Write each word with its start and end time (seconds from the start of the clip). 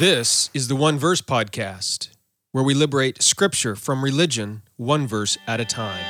This 0.00 0.48
is 0.54 0.68
the 0.68 0.76
One 0.76 0.98
Verse 0.98 1.20
Podcast, 1.20 2.08
where 2.52 2.64
we 2.64 2.72
liberate 2.72 3.20
scripture 3.20 3.76
from 3.76 4.02
religion 4.02 4.62
one 4.78 5.06
verse 5.06 5.36
at 5.46 5.60
a 5.60 5.66
time. 5.66 6.02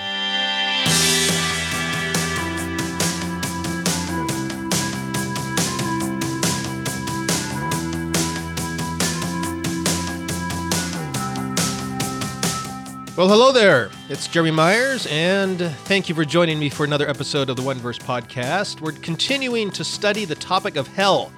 Well, 13.16 13.28
hello 13.28 13.50
there. 13.50 13.90
It's 14.08 14.28
Jeremy 14.28 14.52
Myers, 14.52 15.08
and 15.10 15.58
thank 15.58 16.08
you 16.08 16.14
for 16.14 16.24
joining 16.24 16.60
me 16.60 16.68
for 16.68 16.84
another 16.84 17.08
episode 17.08 17.50
of 17.50 17.56
the 17.56 17.62
One 17.62 17.78
Verse 17.78 17.98
Podcast. 17.98 18.80
We're 18.80 18.92
continuing 18.92 19.72
to 19.72 19.82
study 19.82 20.24
the 20.24 20.36
topic 20.36 20.76
of 20.76 20.86
hell. 20.86 21.32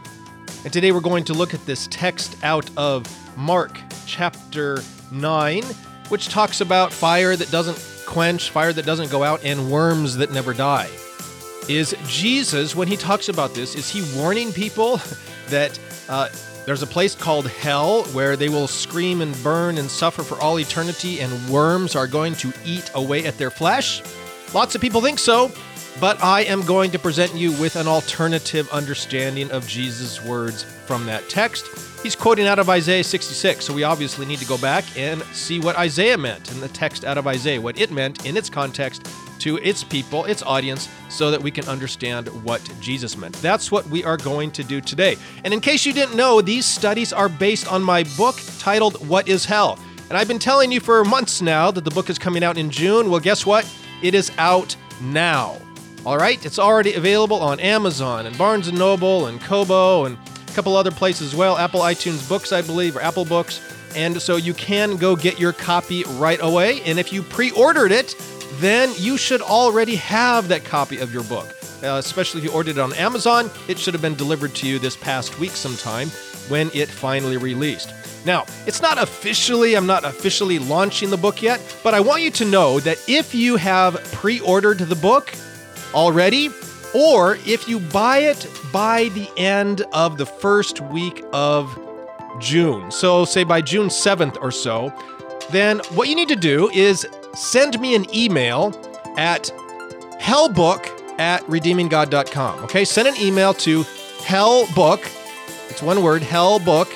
And 0.65 0.73
today 0.73 0.93
we're 0.93 1.01
going 1.01 1.25
to 1.25 1.35
look 1.35 1.55
at 1.55 1.67
this 1.67 1.89
text 1.91 2.37
out 2.45 2.71
of 2.77 3.05
Mark 3.37 3.81
chapter 4.07 4.79
9, 5.11 5.65
which 6.09 6.29
talks 6.29 6.61
about 6.61 6.93
fire 6.93 7.35
that 7.35 7.51
doesn't 7.51 8.05
quench, 8.07 8.51
fire 8.51 8.73
that 8.73 8.87
doesn't 8.87 9.11
go 9.11 9.25
out, 9.25 9.45
and 9.45 9.73
worms 9.73 10.17
that 10.19 10.31
never 10.31 10.55
die. 10.55 10.89
Is 11.69 11.97
Jesus, 12.07 12.77
when 12.77 12.87
he 12.87 12.97
talks 12.97 13.29
about 13.29 13.55
this, 13.55 13.75
is 13.75 13.89
he 13.91 14.05
warning 14.17 14.53
people 14.53 15.01
that 15.49 15.77
uh, 16.09 16.29
there's 16.65 16.83
a 16.83 16.87
place 16.87 17.17
called 17.17 17.49
hell 17.49 18.05
where 18.13 18.37
they 18.37 18.49
will 18.49 18.69
scream 18.69 19.21
and 19.21 19.35
burn 19.43 19.79
and 19.79 19.91
suffer 19.91 20.23
for 20.23 20.41
all 20.41 20.61
eternity, 20.61 21.21
and 21.21 21.49
worms 21.49 21.97
are 21.97 22.07
going 22.07 22.35
to 22.37 22.53
eat 22.65 22.89
away 22.95 23.27
at 23.27 23.37
their 23.37 23.51
flesh? 23.51 24.01
Lots 24.55 24.77
of 24.77 24.81
people 24.81 25.01
think 25.01 25.19
so, 25.19 25.51
but 26.01 26.23
I 26.23 26.43
am 26.43 26.63
going 26.63 26.91
to 26.93 26.99
present 26.99 27.35
you 27.35 27.53
with 27.53 27.77
an 27.77 27.87
alternative 27.87 28.69
understanding 28.71 29.51
of 29.51 29.67
Jesus' 29.67 30.23
words 30.25 30.65
from 30.87 31.07
that 31.07 31.29
text. 31.29 31.67
He's 32.03 32.17
quoting 32.17 32.47
out 32.47 32.59
of 32.59 32.69
Isaiah 32.69 33.05
66, 33.05 33.65
so 33.65 33.73
we 33.73 33.85
obviously 33.85 34.27
need 34.27 34.41
to 34.41 34.47
go 34.47 34.59
back 34.59 34.85
and 34.97 35.23
see 35.33 35.61
what 35.61 35.77
Isaiah 35.77 36.19
meant 36.19 36.51
in 36.51 36.61
the 36.61 36.69
text 36.69 37.05
out 37.05 37.17
of 37.17 37.27
Isaiah, 37.29 37.61
what 37.61 37.79
it 37.79 37.93
meant 37.93 38.27
in 38.27 38.37
its 38.37 38.51
context 38.51 39.09
to 39.39 39.59
its 39.59 39.85
people, 39.85 40.25
its 40.25 40.43
audience, 40.43 40.89
so 41.09 41.31
that 41.31 41.41
we 41.41 41.51
can 41.51 41.67
understand 41.69 42.29
what 42.45 42.61
Jesus 42.81 43.17
meant. 43.17 43.35
That's 43.37 43.71
what 43.71 43.87
we 43.87 44.03
are 44.05 44.17
going 44.17 44.51
to 44.53 44.65
do 44.65 44.81
today. 44.81 45.17
And 45.45 45.55
in 45.55 45.61
case 45.61 45.87
you 45.87 45.93
didn't 45.93 46.17
know, 46.17 46.41
these 46.41 46.67
studies 46.67 47.13
are 47.13 47.29
based 47.29 47.71
on 47.71 47.83
my 47.83 48.05
book 48.17 48.37
titled 48.59 49.07
What 49.07 49.29
is 49.29 49.45
Hell? 49.45 49.79
And 50.09 50.19
I've 50.19 50.29
been 50.29 50.39
telling 50.39 50.73
you 50.73 50.81
for 50.81 51.05
months 51.05 51.41
now 51.41 51.71
that 51.71 51.85
the 51.85 51.91
book 51.91 52.11
is 52.11 52.19
coming 52.19 52.43
out 52.43 52.59
in 52.59 52.71
June. 52.71 53.11
Well, 53.11 53.21
guess 53.21 53.47
what? 53.47 53.69
It 54.03 54.15
is 54.15 54.31
out 54.39 54.77
now. 55.01 55.57
All 56.05 56.19
right, 56.19 56.45
it's 56.45 56.59
already 56.59 56.95
available 56.95 57.37
on 57.37 57.61
Amazon 57.61 58.27
and 58.27 58.37
Barnes 58.37 58.67
and 58.67 58.77
Noble 58.77 59.27
and 59.29 59.41
Kobo 59.41 60.05
and 60.05 60.19
a 60.49 60.53
couple 60.53 60.77
other 60.77 60.91
places 60.91 61.29
as 61.29 61.37
well. 61.37 61.57
Apple 61.57 61.79
iTunes 61.79 62.29
Books, 62.29 62.51
I 62.51 62.61
believe, 62.61 62.97
or 62.97 63.01
Apple 63.01 63.25
Books. 63.25 63.61
And 63.95 64.21
so 64.21 64.35
you 64.35 64.53
can 64.53 64.97
go 64.97 65.15
get 65.15 65.39
your 65.39 65.53
copy 65.53 66.03
right 66.15 66.41
away. 66.43 66.83
And 66.83 66.99
if 66.99 67.13
you 67.13 67.23
pre 67.23 67.53
ordered 67.53 67.93
it, 67.93 68.17
then 68.55 68.91
you 68.97 69.17
should 69.17 69.43
already 69.43 69.95
have 69.95 70.49
that 70.49 70.65
copy 70.65 70.99
of 70.99 71.15
your 71.15 71.23
book. 71.23 71.47
Uh, 71.85 71.99
especially 71.99 72.41
if 72.41 72.45
you 72.47 72.53
ordered 72.53 72.79
it 72.79 72.81
on 72.81 72.93
Amazon, 72.95 73.49
it 73.69 73.79
should 73.79 73.95
have 73.95 74.03
been 74.03 74.17
delivered 74.17 74.57
to 74.57 74.67
you 74.67 74.81
this 74.81 74.97
past 74.97 75.39
week 75.39 75.53
sometime 75.53 76.09
when 76.49 76.69
it 76.75 76.89
finally 76.89 77.37
released. 77.37 77.95
Now, 78.27 78.45
it's 78.67 78.83
not 78.83 79.01
officially, 79.01 79.77
I'm 79.77 79.87
not 79.87 80.05
officially 80.05 80.59
launching 80.59 81.11
the 81.11 81.17
book 81.17 81.43
yet, 81.43 81.61
but 81.85 81.95
I 81.95 82.01
want 82.01 82.23
you 82.23 82.31
to 82.33 82.45
know 82.45 82.81
that 82.81 82.99
if 83.09 83.37
you 83.37 83.55
have 83.57 84.03
pre 84.13 84.41
ordered 84.41 84.79
the 84.79 84.97
book, 84.97 85.33
already, 85.95 86.51
or 86.95 87.37
if 87.47 87.69
you 87.69 87.81
buy 87.81 88.19
it 88.19 88.47
by 88.73 89.09
the 89.11 89.29
end 89.37 89.83
of 89.93 90.19
the 90.19 90.27
first 90.27 90.81
week 90.81 91.25
of 91.33 91.79
June, 92.41 92.91
so 92.91 93.25
say 93.25 93.45
by 93.45 93.61
June 93.61 93.89
7th 93.89 94.37
or 94.41 94.51
so, 94.51 94.93
then 95.51 95.81
what 95.95 96.09
you 96.09 96.15
need 96.15 96.29
to 96.29 96.37
do 96.37 96.71
is 96.71 97.07
send 97.35 97.81
me 97.81 97.95
an 97.95 98.07
email 98.15 98.73
at 99.17 99.51
hellbook 100.21 100.87
at 101.19 101.43
redeeminggod.com. 101.43 102.65
Okay, 102.65 102.85
send 102.85 103.09
an 103.09 103.17
email 103.21 103.53
to 103.55 103.83
hellbook, 104.23 105.01
it's 105.69 105.83
one 105.83 106.03
word, 106.03 106.23
hellbook 106.23 106.91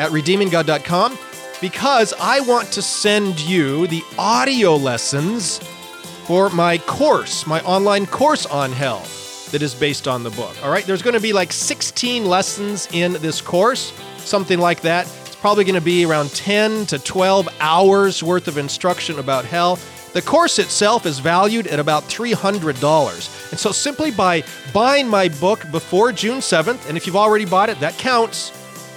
at 0.00 0.10
redeeminggod.com, 0.10 1.18
because 1.60 2.12
I 2.20 2.40
want 2.40 2.72
to 2.72 2.82
send 2.82 3.40
you 3.40 3.86
the 3.86 4.02
audio 4.18 4.74
lessons 4.76 5.60
for 6.26 6.48
my 6.50 6.78
course, 6.78 7.46
my 7.46 7.60
online 7.62 8.06
course 8.06 8.46
on 8.46 8.72
hell 8.72 9.06
that 9.50 9.62
is 9.62 9.74
based 9.74 10.08
on 10.08 10.22
the 10.22 10.30
book. 10.30 10.56
All 10.64 10.70
right, 10.70 10.84
there's 10.84 11.02
going 11.02 11.14
to 11.14 11.20
be 11.20 11.32
like 11.32 11.52
16 11.52 12.24
lessons 12.24 12.88
in 12.92 13.12
this 13.14 13.40
course, 13.40 13.92
something 14.16 14.58
like 14.58 14.80
that. 14.80 15.06
It's 15.26 15.36
probably 15.36 15.64
going 15.64 15.74
to 15.74 15.80
be 15.80 16.04
around 16.04 16.30
10 16.30 16.86
to 16.86 16.98
12 16.98 17.48
hours 17.60 18.22
worth 18.22 18.48
of 18.48 18.56
instruction 18.56 19.18
about 19.18 19.44
hell. 19.44 19.78
The 20.14 20.22
course 20.22 20.58
itself 20.58 21.06
is 21.06 21.18
valued 21.18 21.66
at 21.66 21.78
about 21.78 22.04
$300. 22.04 23.50
And 23.50 23.60
so 23.60 23.70
simply 23.70 24.10
by 24.10 24.44
buying 24.72 25.06
my 25.06 25.28
book 25.28 25.70
before 25.70 26.10
June 26.12 26.38
7th, 26.38 26.88
and 26.88 26.96
if 26.96 27.06
you've 27.06 27.16
already 27.16 27.44
bought 27.44 27.68
it, 27.68 27.78
that 27.80 27.98
counts, 27.98 28.50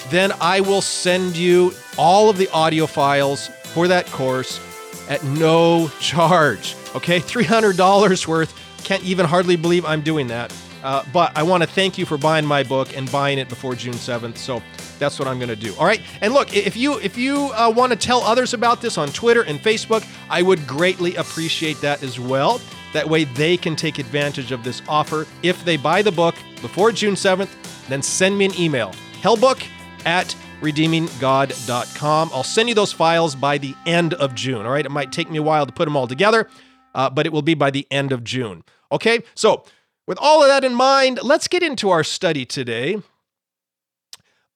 then 0.09 0.31
I 0.39 0.61
will 0.61 0.81
send 0.81 1.35
you 1.35 1.73
all 1.97 2.29
of 2.29 2.37
the 2.37 2.49
audio 2.51 2.85
files 2.85 3.47
for 3.73 3.87
that 3.89 4.05
course 4.07 4.61
at 5.09 5.23
no 5.23 5.89
charge. 5.99 6.75
Okay, 6.97 7.19
$300 7.19 8.27
worth. 8.27 8.59
Can't 8.83 9.03
even 9.03 9.27
hardly 9.27 9.55
believe 9.55 9.85
I'm 9.85 10.01
doing 10.01 10.25
that. 10.27 10.51
Uh, 10.83 11.03
but 11.13 11.31
I 11.37 11.43
want 11.43 11.61
to 11.61 11.69
thank 11.69 11.99
you 11.99 12.07
for 12.07 12.17
buying 12.17 12.43
my 12.43 12.63
book 12.63 12.97
and 12.97 13.11
buying 13.11 13.37
it 13.37 13.49
before 13.49 13.75
June 13.75 13.93
7th. 13.93 14.35
So 14.37 14.63
that's 14.97 15.19
what 15.19 15.27
I'm 15.27 15.37
going 15.37 15.49
to 15.49 15.55
do. 15.55 15.75
All 15.75 15.85
right. 15.85 16.01
And 16.21 16.33
look, 16.33 16.55
if 16.57 16.75
you 16.75 16.97
if 16.99 17.15
you 17.15 17.51
uh, 17.53 17.71
want 17.75 17.91
to 17.91 17.97
tell 17.99 18.21
others 18.21 18.55
about 18.55 18.81
this 18.81 18.97
on 18.97 19.09
Twitter 19.09 19.43
and 19.43 19.59
Facebook, 19.59 20.07
I 20.29 20.41
would 20.41 20.65
greatly 20.65 21.15
appreciate 21.15 21.79
that 21.81 22.01
as 22.01 22.19
well. 22.19 22.59
That 22.93 23.07
way 23.07 23.25
they 23.25 23.57
can 23.57 23.75
take 23.75 23.99
advantage 23.99 24.51
of 24.51 24.63
this 24.63 24.81
offer. 24.89 25.27
If 25.43 25.63
they 25.65 25.77
buy 25.77 26.01
the 26.01 26.11
book 26.11 26.33
before 26.61 26.91
June 26.91 27.13
7th, 27.13 27.49
then 27.89 28.01
send 28.01 28.35
me 28.35 28.45
an 28.45 28.59
email. 28.59 28.91
Hellbook 29.21 29.63
at 30.05 30.35
redeeminggod.com. 30.61 32.31
I'll 32.33 32.43
send 32.43 32.69
you 32.69 32.75
those 32.75 32.91
files 32.91 33.35
by 33.35 33.59
the 33.59 33.75
end 33.85 34.15
of 34.15 34.33
June. 34.33 34.65
All 34.65 34.71
right. 34.71 34.85
It 34.85 34.91
might 34.91 35.11
take 35.11 35.29
me 35.29 35.37
a 35.37 35.43
while 35.43 35.67
to 35.67 35.71
put 35.71 35.85
them 35.85 35.95
all 35.95 36.07
together, 36.07 36.47
uh, 36.95 37.09
but 37.09 37.25
it 37.25 37.33
will 37.33 37.41
be 37.41 37.53
by 37.53 37.71
the 37.71 37.87
end 37.91 38.11
of 38.11 38.23
June. 38.23 38.63
Okay. 38.91 39.23
So, 39.35 39.63
with 40.07 40.17
all 40.21 40.41
of 40.41 40.47
that 40.47 40.63
in 40.63 40.73
mind, 40.73 41.19
let's 41.21 41.47
get 41.47 41.63
into 41.63 41.89
our 41.89 42.03
study 42.03 42.45
today 42.45 43.01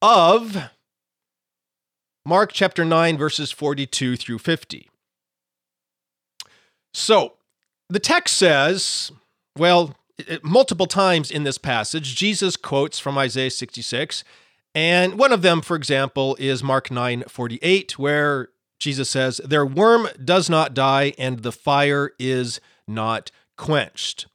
of 0.02 0.58
Mark 2.26 2.52
chapter 2.54 2.86
9, 2.86 3.18
verses 3.18 3.52
42 3.52 4.16
through 4.16 4.38
50. 4.38 4.90
So, 6.94 7.34
the 7.90 8.00
text 8.00 8.38
says, 8.38 9.12
well, 9.58 9.98
multiple 10.44 10.88
times 10.88 11.32
in 11.32 11.44
this 11.44 11.58
passage, 11.58 12.16
Jesus 12.16 12.56
quotes 12.56 13.00
from 13.00 13.18
Isaiah 13.18 13.52
66 13.52 14.24
and 14.74 15.20
one 15.20 15.34
of 15.34 15.42
them, 15.42 15.62
for 15.62 15.76
example, 15.76 16.38
is 16.40 16.64
Mark 16.64 16.92
9 16.92 17.26
48, 17.28 18.00
where 18.00 18.50
Jesus 18.82 19.10
says, 19.10 19.40
Their 19.46 19.66
worm 19.66 20.10
does 20.24 20.50
not 20.50 20.74
die, 20.74 21.14
and 21.18 21.40
the 21.40 21.52
fire 21.52 22.12
is 22.20 22.60
not 22.88 23.32
quenched. 23.56 24.26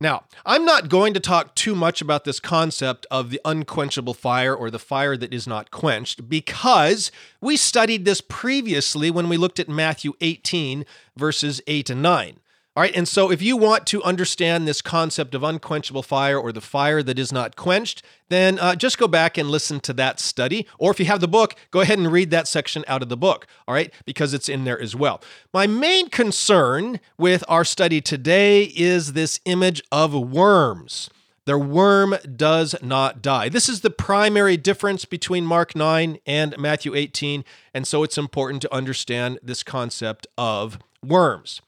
Now, 0.00 0.24
I'm 0.46 0.64
not 0.64 0.88
going 0.88 1.12
to 1.12 1.20
talk 1.20 1.54
too 1.54 1.74
much 1.74 2.00
about 2.00 2.24
this 2.24 2.40
concept 2.40 3.06
of 3.10 3.28
the 3.28 3.40
unquenchable 3.44 4.14
fire 4.14 4.54
or 4.54 4.70
the 4.70 4.78
fire 4.78 5.14
that 5.18 5.34
is 5.34 5.46
not 5.46 5.70
quenched 5.70 6.26
because 6.26 7.12
we 7.42 7.58
studied 7.58 8.06
this 8.06 8.22
previously 8.22 9.10
when 9.10 9.28
we 9.28 9.36
looked 9.36 9.60
at 9.60 9.68
Matthew 9.68 10.14
18, 10.22 10.86
verses 11.16 11.60
8 11.66 11.90
and 11.90 12.02
9. 12.02 12.38
All 12.80 12.84
right, 12.84 12.96
and 12.96 13.06
so 13.06 13.30
if 13.30 13.42
you 13.42 13.58
want 13.58 13.86
to 13.88 14.02
understand 14.04 14.66
this 14.66 14.80
concept 14.80 15.34
of 15.34 15.42
unquenchable 15.42 16.02
fire 16.02 16.38
or 16.38 16.50
the 16.50 16.62
fire 16.62 17.02
that 17.02 17.18
is 17.18 17.30
not 17.30 17.54
quenched, 17.54 18.02
then 18.30 18.58
uh, 18.58 18.74
just 18.74 18.96
go 18.96 19.06
back 19.06 19.36
and 19.36 19.50
listen 19.50 19.80
to 19.80 19.92
that 19.92 20.18
study. 20.18 20.66
Or 20.78 20.90
if 20.90 20.98
you 20.98 21.04
have 21.04 21.20
the 21.20 21.28
book, 21.28 21.56
go 21.70 21.82
ahead 21.82 21.98
and 21.98 22.10
read 22.10 22.30
that 22.30 22.48
section 22.48 22.82
out 22.88 23.02
of 23.02 23.10
the 23.10 23.18
book, 23.18 23.46
all 23.68 23.74
right, 23.74 23.92
because 24.06 24.32
it's 24.32 24.48
in 24.48 24.64
there 24.64 24.80
as 24.80 24.96
well. 24.96 25.20
My 25.52 25.66
main 25.66 26.08
concern 26.08 27.00
with 27.18 27.44
our 27.48 27.66
study 27.66 28.00
today 28.00 28.72
is 28.74 29.12
this 29.12 29.40
image 29.44 29.82
of 29.92 30.14
worms. 30.14 31.10
Their 31.44 31.58
worm 31.58 32.16
does 32.34 32.74
not 32.80 33.20
die. 33.20 33.50
This 33.50 33.68
is 33.68 33.82
the 33.82 33.90
primary 33.90 34.56
difference 34.56 35.04
between 35.04 35.44
Mark 35.44 35.76
9 35.76 36.16
and 36.24 36.56
Matthew 36.56 36.94
18, 36.94 37.44
and 37.74 37.86
so 37.86 38.02
it's 38.04 38.16
important 38.16 38.62
to 38.62 38.74
understand 38.74 39.38
this 39.42 39.62
concept 39.62 40.26
of 40.38 40.78
worms. 41.04 41.60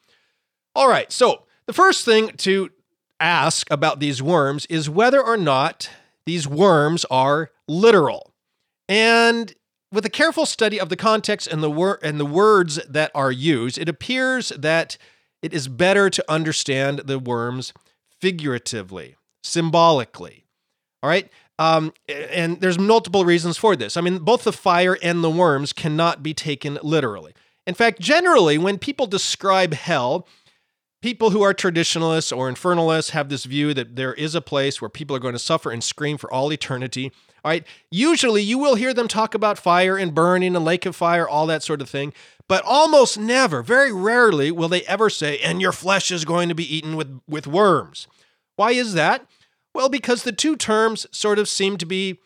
All 0.74 0.88
right, 0.88 1.12
so 1.12 1.44
the 1.66 1.72
first 1.72 2.04
thing 2.04 2.28
to 2.38 2.70
ask 3.20 3.70
about 3.70 4.00
these 4.00 4.22
worms 4.22 4.66
is 4.66 4.88
whether 4.88 5.22
or 5.22 5.36
not 5.36 5.90
these 6.26 6.48
worms 6.48 7.04
are 7.06 7.50
literal. 7.68 8.32
And 8.88 9.54
with 9.92 10.06
a 10.06 10.10
careful 10.10 10.46
study 10.46 10.80
of 10.80 10.88
the 10.88 10.96
context 10.96 11.46
and 11.46 11.62
the 11.62 11.70
wor- 11.70 12.00
and 12.02 12.18
the 12.18 12.26
words 12.26 12.80
that 12.88 13.10
are 13.14 13.30
used, 13.30 13.76
it 13.78 13.88
appears 13.88 14.48
that 14.50 14.96
it 15.42 15.52
is 15.52 15.68
better 15.68 16.08
to 16.08 16.24
understand 16.28 17.00
the 17.00 17.18
worms 17.18 17.72
figuratively, 18.20 19.16
symbolically. 19.42 20.46
All 21.02 21.10
right? 21.10 21.30
Um, 21.58 21.92
and 22.08 22.60
there's 22.60 22.78
multiple 22.78 23.24
reasons 23.24 23.58
for 23.58 23.76
this. 23.76 23.96
I 23.96 24.00
mean, 24.00 24.18
both 24.18 24.44
the 24.44 24.52
fire 24.52 24.96
and 25.02 25.22
the 25.22 25.30
worms 25.30 25.72
cannot 25.72 26.22
be 26.22 26.32
taken 26.32 26.78
literally. 26.82 27.34
In 27.66 27.74
fact, 27.74 28.00
generally, 28.00 28.58
when 28.58 28.78
people 28.78 29.06
describe 29.06 29.74
hell, 29.74 30.26
people 31.02 31.30
who 31.30 31.42
are 31.42 31.52
traditionalists 31.52 32.32
or 32.32 32.50
infernalists 32.50 33.10
have 33.10 33.28
this 33.28 33.44
view 33.44 33.74
that 33.74 33.96
there 33.96 34.14
is 34.14 34.34
a 34.34 34.40
place 34.40 34.80
where 34.80 34.88
people 34.88 35.14
are 35.14 35.20
going 35.20 35.34
to 35.34 35.38
suffer 35.38 35.70
and 35.70 35.84
scream 35.84 36.16
for 36.16 36.32
all 36.32 36.52
eternity. 36.52 37.12
All 37.44 37.50
right. 37.50 37.66
Usually 37.90 38.40
you 38.40 38.56
will 38.56 38.76
hear 38.76 38.94
them 38.94 39.08
talk 39.08 39.34
about 39.34 39.58
fire 39.58 39.98
and 39.98 40.14
burning 40.14 40.54
and 40.54 40.64
lake 40.64 40.86
of 40.86 40.94
fire, 40.94 41.28
all 41.28 41.46
that 41.48 41.64
sort 41.64 41.82
of 41.82 41.90
thing. 41.90 42.14
But 42.48 42.64
almost 42.64 43.18
never, 43.18 43.62
very 43.62 43.92
rarely, 43.92 44.50
will 44.50 44.68
they 44.68 44.82
ever 44.82 45.10
say, 45.10 45.38
and 45.38 45.60
your 45.60 45.72
flesh 45.72 46.10
is 46.10 46.24
going 46.24 46.48
to 46.48 46.54
be 46.54 46.76
eaten 46.76 46.96
with, 46.96 47.20
with 47.28 47.46
worms. 47.46 48.06
Why 48.56 48.70
is 48.72 48.94
that? 48.94 49.26
Well, 49.74 49.88
because 49.88 50.22
the 50.22 50.32
two 50.32 50.56
terms 50.56 51.06
sort 51.10 51.38
of 51.38 51.48
seem 51.48 51.78
to 51.78 51.86
be, 51.86 52.20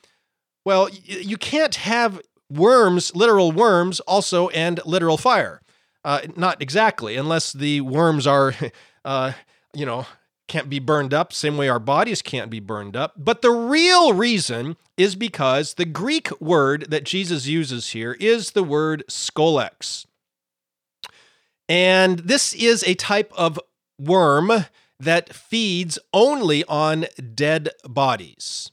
well, 0.64 0.90
you 0.90 1.36
can't 1.36 1.76
have 1.76 2.20
worms, 2.50 3.14
literal 3.14 3.52
worms, 3.52 4.00
also, 4.00 4.48
and 4.48 4.80
literal 4.84 5.16
fire. 5.16 5.62
Uh, 6.06 6.20
not 6.36 6.62
exactly, 6.62 7.16
unless 7.16 7.52
the 7.52 7.80
worms 7.80 8.28
are, 8.28 8.54
uh, 9.04 9.32
you 9.74 9.84
know, 9.84 10.06
can't 10.46 10.70
be 10.70 10.78
burned 10.78 11.12
up, 11.12 11.32
same 11.32 11.56
way 11.56 11.68
our 11.68 11.80
bodies 11.80 12.22
can't 12.22 12.48
be 12.48 12.60
burned 12.60 12.94
up. 12.94 13.14
But 13.16 13.42
the 13.42 13.50
real 13.50 14.12
reason 14.12 14.76
is 14.96 15.16
because 15.16 15.74
the 15.74 15.84
Greek 15.84 16.30
word 16.40 16.86
that 16.90 17.02
Jesus 17.02 17.48
uses 17.48 17.88
here 17.88 18.12
is 18.20 18.52
the 18.52 18.62
word 18.62 19.02
skolex. 19.10 20.06
And 21.68 22.20
this 22.20 22.54
is 22.54 22.84
a 22.84 22.94
type 22.94 23.32
of 23.36 23.58
worm 23.98 24.66
that 25.00 25.34
feeds 25.34 25.98
only 26.12 26.62
on 26.66 27.06
dead 27.34 27.70
bodies. 27.84 28.70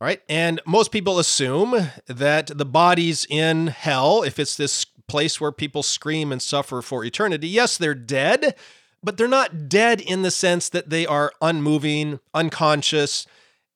All 0.00 0.06
right. 0.06 0.20
And 0.28 0.60
most 0.66 0.90
people 0.90 1.20
assume 1.20 1.90
that 2.08 2.48
the 2.48 2.64
bodies 2.64 3.24
in 3.30 3.68
hell, 3.68 4.24
if 4.24 4.40
it's 4.40 4.56
this 4.56 4.84
place 5.12 5.38
where 5.38 5.52
people 5.52 5.82
scream 5.82 6.32
and 6.32 6.40
suffer 6.40 6.80
for 6.80 7.04
eternity, 7.04 7.46
yes, 7.46 7.76
they're 7.76 7.94
dead, 7.94 8.56
but 9.02 9.18
they're 9.18 9.28
not 9.28 9.68
dead 9.68 10.00
in 10.00 10.22
the 10.22 10.30
sense 10.30 10.70
that 10.70 10.88
they 10.88 11.06
are 11.06 11.30
unmoving, 11.42 12.18
unconscious, 12.32 13.26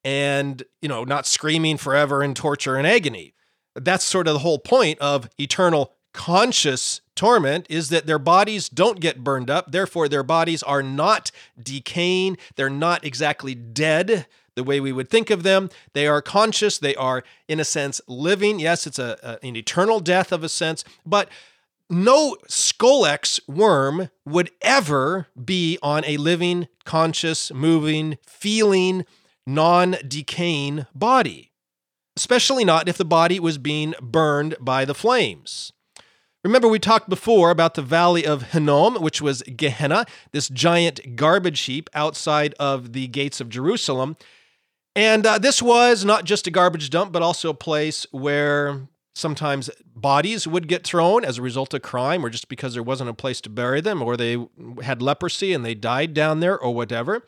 and, 0.03 0.63
you 0.81 0.89
know, 0.89 1.05
not 1.05 1.27
screaming 1.27 1.77
forever 1.77 2.23
in 2.23 2.33
torture 2.33 2.77
and 2.77 2.87
agony. 2.87 3.35
That's 3.75 4.05
sort 4.05 4.27
of 4.27 4.33
the 4.33 4.39
whole 4.39 4.59
point 4.59 4.99
of 4.99 5.29
eternal 5.39 5.93
conscious 6.15 7.03
torment 7.15 7.67
is 7.69 7.91
that 7.91 8.07
their 8.07 8.19
bodies 8.19 8.71
don't 8.71 9.01
get 9.01 9.23
burned 9.23 9.51
up. 9.51 9.73
Therefore, 9.73 10.09
their 10.09 10.23
bodies 10.23 10.63
are 10.63 10.83
not 10.83 11.31
decaying. 11.63 12.39
They're 12.57 12.71
not 12.71 13.05
exactly 13.05 13.55
dead 13.55 14.27
the 14.57 14.65
way 14.65 14.81
we 14.81 14.93
would 14.93 15.09
think 15.09 15.31
of 15.31 15.45
them. 15.45 15.71
They 15.93 16.09
are 16.09 16.21
conscious. 16.21 16.79
They 16.79 16.97
are, 16.97 17.23
in 17.47 17.61
a 17.61 17.65
sense, 17.65 18.01
living. 18.09 18.59
Yes, 18.59 18.87
it's 18.87 18.99
a, 18.99 19.17
a 19.23 19.47
an 19.47 19.55
eternal 19.55 20.01
death 20.01 20.33
of 20.33 20.43
a 20.43 20.49
sense, 20.49 20.83
but 21.05 21.29
no 21.89 22.37
Scolex 22.49 23.39
worm 23.47 24.11
would 24.25 24.51
ever 24.63 25.29
be 25.43 25.79
on 25.83 26.05
a 26.05 26.17
living, 26.17 26.67
conscious, 26.85 27.53
moving, 27.53 28.19
feeling, 28.27 29.05
non 29.47 29.97
decaying 30.07 30.87
body, 30.95 31.53
especially 32.17 32.65
not 32.65 32.89
if 32.89 32.99
the 32.99 33.05
body 33.05 33.39
was 33.39 33.59
being 33.59 33.95
burned 34.01 34.57
by 34.59 34.85
the 34.85 34.95
flames. 34.95 35.73
Remember, 36.43 36.69
we 36.69 36.79
talked 36.79 37.09
before 37.09 37.51
about 37.51 37.75
the 37.75 37.83
Valley 37.83 38.25
of 38.25 38.53
Hinnom, 38.53 39.03
which 39.03 39.21
was 39.21 39.43
Gehenna, 39.43 40.07
this 40.31 40.49
giant 40.49 41.17
garbage 41.17 41.61
heap 41.63 41.91
outside 41.93 42.55
of 42.61 42.93
the 42.93 43.09
gates 43.09 43.41
of 43.41 43.49
Jerusalem. 43.49 44.17
And 44.97 45.27
uh, 45.27 45.37
this 45.37 45.61
was 45.61 46.07
not 46.07 46.25
just 46.25 46.47
a 46.47 46.51
garbage 46.51 46.89
dump, 46.89 47.13
but 47.13 47.21
also 47.21 47.51
a 47.51 47.55
place 47.55 48.07
where 48.13 48.89
sometimes 49.15 49.69
bodies 49.95 50.47
would 50.47 50.69
get 50.69 50.87
thrown 50.87 51.23
as 51.23 51.37
a 51.37 51.43
result 51.43 51.75
of 51.75 51.83
crime 51.83 52.25
or 52.25 52.31
just 52.31 52.49
because 52.49 52.73
there 52.73 52.83
wasn't 52.83 53.11
a 53.11 53.15
place 53.15 53.43
to 53.43 53.51
bury 53.51 53.83
them 53.83 54.03
or 54.03 54.17
they 54.17 54.39
had 54.83 55.03
leprosy 55.03 55.53
and 55.53 55.65
they 55.65 55.75
died 55.75 56.15
down 56.15 56.41
there 56.41 56.59
or 56.59 56.75
whatever. 56.75 57.27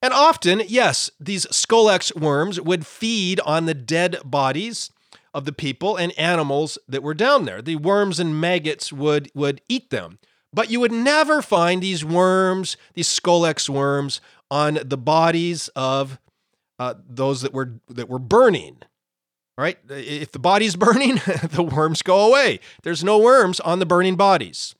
And 0.00 0.14
often, 0.14 0.62
yes, 0.66 1.10
these 1.20 1.44
Scolex 1.46 2.18
worms 2.18 2.58
would 2.58 2.86
feed 2.86 3.40
on 3.40 3.66
the 3.66 3.74
dead 3.74 4.16
bodies 4.24 4.90
of 5.34 5.44
the 5.44 5.52
people 5.52 5.96
and 5.96 6.18
animals 6.18 6.78
that 6.88 7.02
were 7.02 7.14
down 7.14 7.44
there. 7.44 7.60
The 7.60 7.76
worms 7.76 8.20
and 8.20 8.40
maggots 8.40 8.90
would, 8.90 9.30
would 9.34 9.60
eat 9.68 9.90
them. 9.90 10.18
But 10.50 10.70
you 10.70 10.80
would 10.80 10.92
never 10.92 11.42
find 11.42 11.82
these 11.82 12.04
worms, 12.04 12.78
these 12.94 13.08
Scolex 13.08 13.68
worms, 13.68 14.22
on 14.50 14.78
the 14.84 14.98
bodies 14.98 15.68
of 15.76 16.18
uh, 16.82 16.94
those 17.08 17.42
that 17.42 17.52
were 17.52 17.74
that 17.88 18.08
were 18.08 18.18
burning. 18.18 18.78
Right? 19.56 19.78
If 19.88 20.32
the 20.32 20.38
body's 20.38 20.76
burning, 20.86 21.16
the 21.50 21.62
worms 21.62 22.02
go 22.02 22.26
away. 22.28 22.60
There's 22.82 23.04
no 23.04 23.18
worms 23.18 23.60
on 23.60 23.78
the 23.78 23.86
burning 23.86 24.16
bodies. 24.16 24.74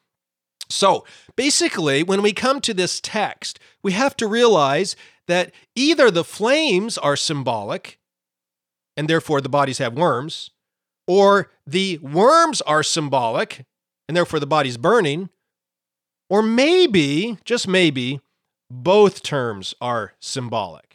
So 0.69 1.05
basically, 1.37 2.03
when 2.03 2.23
we 2.23 2.33
come 2.33 2.61
to 2.63 2.75
this 2.75 3.01
text, 3.01 3.61
we 3.83 3.93
have 3.93 4.17
to 4.17 4.27
realize 4.27 4.97
that 5.29 5.53
either 5.77 6.11
the 6.11 6.25
flames 6.25 6.99
are 6.99 7.17
symbolic, 7.17 7.99
and 8.97 9.09
therefore 9.09 9.41
the 9.41 9.49
bodies 9.49 9.79
have 9.79 9.95
worms, 9.95 10.51
or 11.07 11.51
the 11.67 11.99
worms 11.99 12.61
are 12.63 12.83
symbolic, 12.83 13.65
and 14.09 14.17
therefore 14.17 14.41
the 14.41 14.47
body's 14.47 14.79
burning, 14.79 15.29
or 16.31 16.43
maybe, 16.43 17.39
just 17.45 17.69
maybe, 17.69 18.21
both 18.71 19.23
terms 19.23 19.75
are 19.81 20.15
symbolic. 20.21 20.92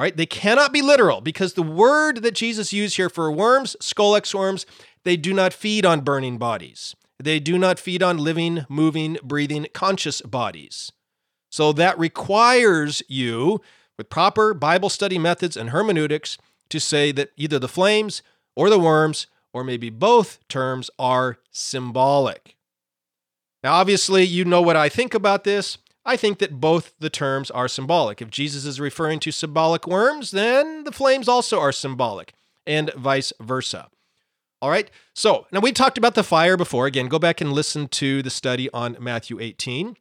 All 0.00 0.04
right, 0.04 0.16
they 0.16 0.24
cannot 0.24 0.72
be 0.72 0.80
literal 0.80 1.20
because 1.20 1.52
the 1.52 1.62
word 1.62 2.22
that 2.22 2.34
Jesus 2.34 2.72
used 2.72 2.96
here 2.96 3.10
for 3.10 3.30
worms, 3.30 3.76
scolex 3.82 4.34
worms, 4.34 4.64
they 5.04 5.14
do 5.14 5.34
not 5.34 5.52
feed 5.52 5.84
on 5.84 6.00
burning 6.00 6.38
bodies. 6.38 6.96
They 7.22 7.38
do 7.38 7.58
not 7.58 7.78
feed 7.78 8.02
on 8.02 8.16
living, 8.16 8.64
moving, 8.70 9.18
breathing, 9.22 9.66
conscious 9.74 10.22
bodies. 10.22 10.90
So 11.50 11.74
that 11.74 11.98
requires 11.98 13.02
you, 13.08 13.60
with 13.98 14.08
proper 14.08 14.54
Bible 14.54 14.88
study 14.88 15.18
methods 15.18 15.54
and 15.54 15.68
hermeneutics, 15.68 16.38
to 16.70 16.80
say 16.80 17.12
that 17.12 17.32
either 17.36 17.58
the 17.58 17.68
flames 17.68 18.22
or 18.56 18.70
the 18.70 18.78
worms, 18.78 19.26
or 19.52 19.64
maybe 19.64 19.90
both 19.90 20.38
terms, 20.48 20.88
are 20.98 21.36
symbolic. 21.50 22.56
Now, 23.62 23.74
obviously, 23.74 24.24
you 24.24 24.46
know 24.46 24.62
what 24.62 24.76
I 24.76 24.88
think 24.88 25.12
about 25.12 25.44
this. 25.44 25.76
I 26.04 26.16
think 26.16 26.38
that 26.38 26.60
both 26.60 26.94
the 26.98 27.10
terms 27.10 27.50
are 27.50 27.68
symbolic. 27.68 28.22
If 28.22 28.30
Jesus 28.30 28.64
is 28.64 28.80
referring 28.80 29.20
to 29.20 29.30
symbolic 29.30 29.86
worms, 29.86 30.30
then 30.30 30.84
the 30.84 30.92
flames 30.92 31.28
also 31.28 31.60
are 31.60 31.72
symbolic, 31.72 32.32
and 32.66 32.92
vice 32.94 33.32
versa. 33.40 33.88
All 34.62 34.70
right, 34.70 34.90
so 35.14 35.46
now 35.52 35.60
we 35.60 35.72
talked 35.72 35.98
about 35.98 36.14
the 36.14 36.22
fire 36.22 36.56
before. 36.56 36.86
Again, 36.86 37.08
go 37.08 37.18
back 37.18 37.40
and 37.40 37.52
listen 37.52 37.88
to 37.88 38.22
the 38.22 38.30
study 38.30 38.68
on 38.72 38.96
Matthew 39.00 39.40
18. 39.40 39.96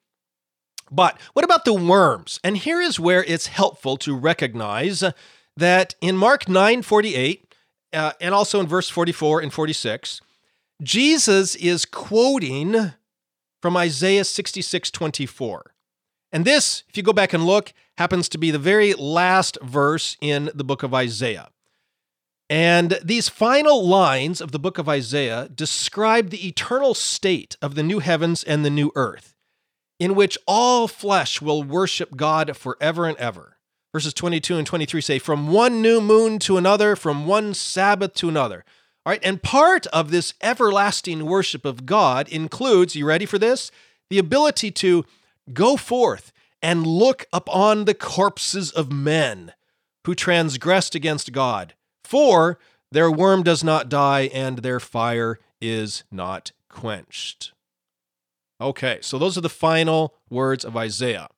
But 0.92 1.20
what 1.34 1.46
about 1.46 1.66
the 1.66 1.74
worms? 1.74 2.40
And 2.44 2.58
here 2.58 2.82
is 2.82 3.00
where 3.00 3.24
it's 3.24 3.48
helpful 3.48 3.96
to 3.98 4.16
recognize 4.16 5.04
that 5.56 5.96
in 6.02 6.18
Mark 6.18 6.50
9 6.50 6.82
48, 6.82 7.56
uh, 7.94 8.12
and 8.20 8.34
also 8.34 8.60
in 8.60 8.68
verse 8.68 8.90
44 8.90 9.42
and 9.42 9.54
46, 9.54 10.22
Jesus 10.82 11.56
is 11.56 11.86
quoting 11.86 12.94
from 13.62 13.78
Isaiah 13.78 14.24
66 14.24 14.92
24. 14.92 15.74
And 16.32 16.46
this, 16.46 16.84
if 16.90 16.98
you 16.98 17.04
go 17.04 17.14
back 17.14 17.34
and 17.34 17.46
look, 17.46 17.74
happens 17.98 18.30
to 18.30 18.38
be 18.38 18.52
the 18.52 18.60
very 18.60 18.94
last 18.94 19.58
verse 19.62 20.16
in 20.22 20.50
the 20.54 20.64
book 20.64 20.84
of 20.84 20.94
Isaiah. 20.94 21.50
And 22.50 22.98
these 23.04 23.30
final 23.30 23.86
lines 23.86 24.42
of 24.42 24.52
the 24.52 24.60
book 24.60 24.78
of 24.78 24.90
Isaiah 24.90 25.50
describe 25.54 26.30
the 26.30 26.48
eternal 26.48 26.94
state 26.94 27.56
of 27.62 27.76
the 27.76 27.84
new 27.84 28.00
heavens 28.00 28.44
and 28.44 28.66
the 28.66 28.72
new 28.72 28.92
earth, 28.96 29.36
in 30.00 30.16
which 30.16 30.38
all 30.48 30.88
flesh 30.88 31.42
will 31.42 31.62
worship 31.62 32.16
God 32.16 32.58
forever 32.58 33.06
and 33.06 33.18
ever. 33.18 33.58
Verses 33.94 34.14
22 34.14 34.58
and 34.58 34.66
23 34.66 35.02
say, 35.02 35.20
From 35.20 35.52
one 35.52 35.82
new 35.82 36.02
moon 36.02 36.40
to 36.40 36.58
another, 36.58 36.96
from 36.96 37.28
one 37.28 37.54
Sabbath 37.54 38.14
to 38.16 38.30
another. 38.30 38.64
All 39.06 39.12
right, 39.12 39.24
and 39.24 39.42
part 39.42 39.88
of 39.88 40.12
this 40.12 40.34
everlasting 40.42 41.26
worship 41.26 41.66
of 41.66 41.86
God 41.86 42.28
includes, 42.30 42.96
you 42.96 43.06
ready 43.06 43.26
for 43.26 43.40
this? 43.40 43.72
The 44.10 44.20
ability 44.20 44.72
to 44.72 45.06
Go 45.54 45.78
forth 45.78 46.32
and 46.62 46.86
look 46.86 47.26
upon 47.32 47.86
the 47.86 47.94
corpses 47.94 48.72
of 48.72 48.92
men 48.92 49.54
who 50.06 50.16
transgressed 50.16 50.96
against 50.96 51.32
God, 51.32 51.74
for 52.04 52.60
their 52.92 53.12
worm 53.12 53.44
does 53.44 53.64
not 53.64 53.90
die 53.90 54.30
and 54.34 54.60
their 54.60 54.80
fire 54.80 55.40
is 55.62 56.04
not 56.12 56.52
quenched. 56.70 57.54
Okay, 58.62 59.00
so 59.02 59.18
those 59.18 59.38
are 59.38 59.42
the 59.42 59.50
final 59.50 60.16
words 60.30 60.66
of 60.66 60.76
Isaiah. 60.76 61.30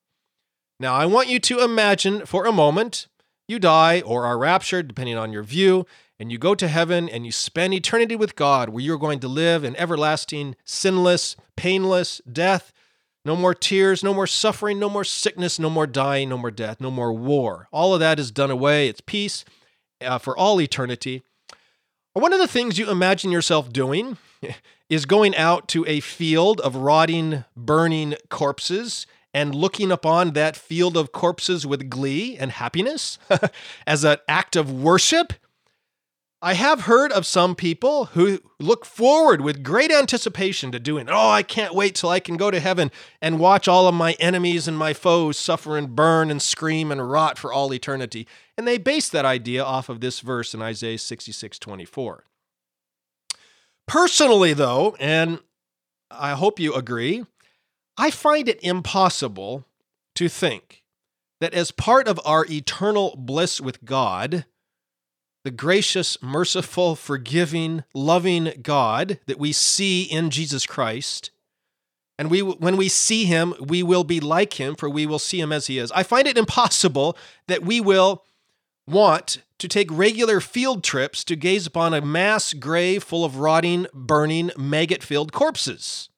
Now, 0.80 0.96
I 0.96 1.06
want 1.06 1.27
you 1.27 1.39
to 1.39 1.63
imagine 1.63 2.25
for 2.25 2.46
a 2.46 2.51
moment 2.51 3.08
you 3.48 3.60
die 3.60 4.01
or 4.01 4.25
are 4.25 4.38
raptured, 4.38 4.88
depending 4.88 5.18
on 5.18 5.32
your 5.32 5.44
view, 5.44 5.86
and 6.20 6.32
you 6.32 6.38
go 6.38 6.56
to 6.56 6.68
heaven 6.68 7.08
and 7.08 7.25
you 7.25 7.32
spend 7.32 7.74
eternity 7.74 8.15
with 8.15 8.36
God, 8.36 8.70
where 8.70 8.84
you're 8.84 8.98
going 8.98 9.20
to 9.20 9.27
live 9.27 9.63
in 9.63 9.75
everlasting, 9.75 10.56
sinless, 10.65 11.36
painless 11.56 12.22
death 12.32 12.72
no 13.24 13.36
more 13.36 13.54
tears, 13.54 14.04
no 14.04 14.13
more 14.13 14.28
suffering, 14.28 14.80
no 14.80 14.90
more 14.90 15.04
sickness, 15.04 15.60
no 15.60 15.70
more 15.70 15.88
dying, 15.88 16.30
no 16.30 16.38
more 16.38 16.51
death, 16.51 16.82
no 16.82 16.90
more 16.92 17.13
war. 17.13 17.68
All 17.72 17.94
of 17.94 18.00
that 18.00 18.20
is 18.20 18.32
done 18.32 18.51
away. 18.51 18.88
It's 18.88 19.01
peace. 19.01 19.46
uh, 20.01 20.18
for 20.18 20.38
all 20.38 20.60
eternity. 20.60 21.24
One 22.13 22.34
of 22.34 22.40
the 22.40 22.48
things 22.48 22.78
you 22.78 22.90
imagine 22.90 23.32
yourself 23.32 23.72
doing 23.72 24.18
is 24.90 25.06
going 25.06 25.36
out 25.36 25.68
to 25.70 25.86
a 25.88 26.00
field 26.00 26.60
of 26.62 26.75
rotting, 26.75 27.46
burning 27.56 28.16
corpses 28.30 29.06
and 29.34 29.56
looking 29.56 29.92
upon 29.92 30.32
that 30.32 30.58
field 30.58 30.98
of 30.98 31.12
corpses 31.13 31.66
with 31.66 31.90
glee 31.90 32.38
and 32.38 32.51
happiness 32.51 33.18
as 33.88 34.04
an 34.04 34.18
act 34.28 34.56
of 34.56 34.72
worship. 34.72 35.34
I 36.43 36.55
have 36.55 36.81
heard 36.81 37.12
of 37.12 37.27
some 37.27 37.53
people 37.53 38.05
who 38.05 38.39
look 38.60 38.83
forward 38.83 39.41
with 39.41 39.62
great 39.62 39.91
anticipation 39.91 40.71
to 40.71 40.79
doing, 40.79 41.07
oh, 41.07 41.29
I 41.29 41.43
can't 41.43 41.75
wait 41.75 41.93
till 41.93 42.10
I 42.10 42.19
can 42.19 42.36
go 42.36 42.50
to 42.50 42.60
heaven 42.60 42.89
and 43.21 43.38
watch 43.38 43.67
all 43.67 43.88
of 43.88 43.93
my 43.93 44.13
enemies 44.13 44.67
and 44.67 44.75
my 44.75 44.93
foes 44.93 45.38
suffer 45.38 45.77
and 45.77 45.95
burn 45.95 46.31
and 46.31 46.41
scream 46.41 46.91
and 46.91 47.12
rot 47.12 47.38
for 47.38 47.53
all 47.53 47.71
eternity. 47.71 48.27
And 48.57 48.67
they 48.67 48.79
base 48.79 49.07
that 49.10 49.24
idea 49.24 49.63
off 49.63 49.88
of 49.88 50.01
this 50.01 50.19
verse 50.19 50.55
in 50.55 50.63
Isaiah 50.63 50.98
66 50.98 51.60
24. 51.60 52.25
Personally, 53.88 54.53
though, 54.53 54.95
and 55.00 55.39
I 56.10 56.31
hope 56.31 56.60
you 56.60 56.74
agree, 56.74 57.24
I 57.98 58.10
find 58.10 58.50
it 58.50 58.60
impossible 58.63 59.65
to 60.15 60.27
think 60.27 60.83
that 61.39 61.53
as 61.53 61.69
part 61.69 62.07
of 62.07 62.19
our 62.25 62.48
eternal 62.50 63.15
bliss 63.15 63.62
with 63.62 63.83
God, 63.86 64.45
the 65.43 65.51
gracious, 65.51 66.21
merciful, 66.21 66.95
forgiving, 66.95 67.83
loving 67.93 68.53
God 68.62 69.19
that 69.25 69.39
we 69.39 69.51
see 69.51 70.03
in 70.03 70.29
Jesus 70.29 70.65
Christ. 70.65 71.31
And 72.17 72.29
we, 72.29 72.41
when 72.41 72.77
we 72.77 72.88
see 72.88 73.25
him, 73.25 73.55
we 73.60 73.81
will 73.81 74.03
be 74.03 74.19
like 74.19 74.60
him, 74.60 74.75
for 74.75 74.89
we 74.89 75.07
will 75.07 75.19
see 75.19 75.39
him 75.39 75.51
as 75.51 75.67
he 75.67 75.79
is. 75.79 75.91
I 75.93 76.03
find 76.03 76.27
it 76.27 76.38
impossible 76.38 77.17
that 77.48 77.63
we 77.63 77.81
will 77.81 78.24
want 78.88 79.41
to 79.57 79.67
take 79.67 79.88
regular 79.91 80.39
field 80.39 80.83
trips 80.83 81.24
to 81.24 81.36
gaze 81.36 81.65
upon 81.65 81.93
a 81.93 82.01
mass 82.01 82.53
grave 82.53 83.03
full 83.03 83.25
of 83.25 83.38
rotting, 83.38 83.88
burning, 83.93 84.51
maggot 84.57 85.03
filled 85.03 85.31
corpses. 85.31 86.10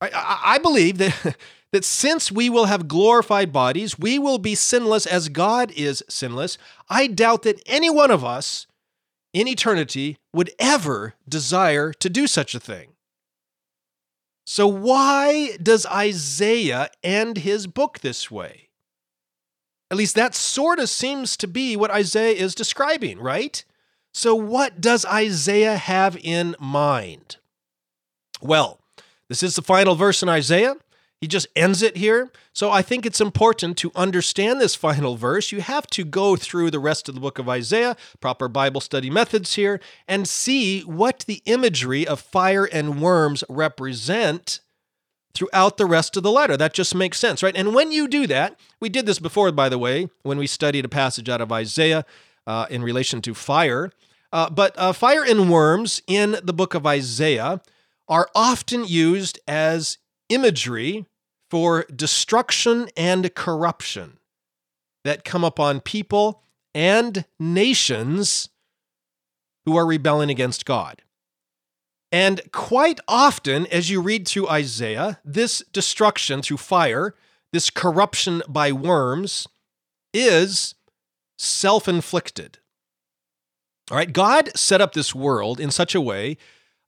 I, 0.00 0.08
I, 0.08 0.40
I 0.54 0.58
believe 0.58 0.98
that 0.98 1.36
that 1.72 1.84
since 1.84 2.32
we 2.32 2.50
will 2.50 2.64
have 2.64 2.88
glorified 2.88 3.52
bodies, 3.52 3.98
we 3.98 4.18
will 4.18 4.38
be 4.38 4.54
sinless 4.54 5.06
as 5.06 5.28
God 5.28 5.70
is 5.72 6.02
sinless. 6.08 6.58
I 6.88 7.06
doubt 7.06 7.42
that 7.42 7.62
any 7.66 7.90
one 7.90 8.10
of 8.10 8.24
us 8.24 8.66
in 9.32 9.46
eternity 9.46 10.18
would 10.32 10.50
ever 10.58 11.14
desire 11.28 11.92
to 11.94 12.10
do 12.10 12.26
such 12.26 12.54
a 12.54 12.60
thing. 12.60 12.88
So, 14.44 14.66
why 14.66 15.56
does 15.62 15.86
Isaiah 15.86 16.90
end 17.04 17.38
his 17.38 17.68
book 17.68 18.00
this 18.00 18.30
way? 18.30 18.70
At 19.90 19.96
least 19.96 20.16
that 20.16 20.34
sort 20.34 20.80
of 20.80 20.88
seems 20.88 21.36
to 21.36 21.46
be 21.46 21.76
what 21.76 21.90
Isaiah 21.90 22.34
is 22.34 22.54
describing, 22.54 23.20
right? 23.20 23.64
So, 24.12 24.34
what 24.34 24.80
does 24.80 25.04
Isaiah 25.04 25.76
have 25.76 26.16
in 26.16 26.56
mind? 26.58 27.36
Well, 28.40 28.80
this 29.28 29.44
is 29.44 29.54
the 29.54 29.62
final 29.62 29.94
verse 29.94 30.22
in 30.22 30.28
Isaiah. 30.28 30.74
He 31.20 31.28
just 31.28 31.48
ends 31.54 31.82
it 31.82 31.98
here. 31.98 32.32
So 32.54 32.70
I 32.70 32.80
think 32.80 33.04
it's 33.04 33.20
important 33.20 33.76
to 33.78 33.92
understand 33.94 34.58
this 34.58 34.74
final 34.74 35.16
verse. 35.16 35.52
You 35.52 35.60
have 35.60 35.86
to 35.88 36.04
go 36.04 36.34
through 36.34 36.70
the 36.70 36.78
rest 36.78 37.08
of 37.08 37.14
the 37.14 37.20
book 37.20 37.38
of 37.38 37.48
Isaiah, 37.48 37.96
proper 38.20 38.48
Bible 38.48 38.80
study 38.80 39.10
methods 39.10 39.54
here, 39.54 39.80
and 40.08 40.26
see 40.26 40.80
what 40.80 41.20
the 41.26 41.42
imagery 41.44 42.06
of 42.06 42.20
fire 42.20 42.64
and 42.64 43.02
worms 43.02 43.44
represent 43.50 44.60
throughout 45.34 45.76
the 45.76 45.86
rest 45.86 46.16
of 46.16 46.22
the 46.22 46.32
letter. 46.32 46.56
That 46.56 46.72
just 46.72 46.94
makes 46.94 47.18
sense, 47.18 47.42
right? 47.42 47.54
And 47.54 47.74
when 47.74 47.92
you 47.92 48.08
do 48.08 48.26
that, 48.26 48.58
we 48.80 48.88
did 48.88 49.04
this 49.04 49.18
before, 49.18 49.52
by 49.52 49.68
the 49.68 49.78
way, 49.78 50.08
when 50.22 50.38
we 50.38 50.46
studied 50.46 50.86
a 50.86 50.88
passage 50.88 51.28
out 51.28 51.42
of 51.42 51.52
Isaiah 51.52 52.06
uh, 52.46 52.66
in 52.70 52.82
relation 52.82 53.20
to 53.22 53.34
fire. 53.34 53.92
Uh, 54.32 54.48
but 54.48 54.76
uh, 54.78 54.94
fire 54.94 55.24
and 55.24 55.50
worms 55.50 56.00
in 56.06 56.38
the 56.42 56.54
book 56.54 56.74
of 56.74 56.86
Isaiah 56.86 57.60
are 58.08 58.28
often 58.34 58.86
used 58.86 59.38
as 59.46 59.98
imagery 60.30 61.04
for 61.50 61.84
destruction 61.94 62.88
and 62.96 63.34
corruption 63.34 64.18
that 65.04 65.24
come 65.24 65.42
upon 65.42 65.80
people 65.80 66.42
and 66.74 67.24
nations 67.38 68.48
who 69.64 69.76
are 69.76 69.86
rebelling 69.86 70.30
against 70.30 70.64
God. 70.64 71.02
And 72.12 72.40
quite 72.52 73.00
often, 73.06 73.66
as 73.66 73.90
you 73.90 74.00
read 74.00 74.26
through 74.26 74.48
Isaiah, 74.48 75.18
this 75.24 75.62
destruction 75.72 76.42
through 76.42 76.56
fire, 76.56 77.14
this 77.52 77.70
corruption 77.70 78.42
by 78.48 78.72
worms, 78.72 79.46
is 80.12 80.74
self 81.38 81.88
inflicted. 81.88 82.58
All 83.90 83.96
right, 83.96 84.12
God 84.12 84.56
set 84.56 84.80
up 84.80 84.92
this 84.92 85.14
world 85.14 85.58
in 85.60 85.70
such 85.70 85.94
a 85.94 86.00
way 86.00 86.36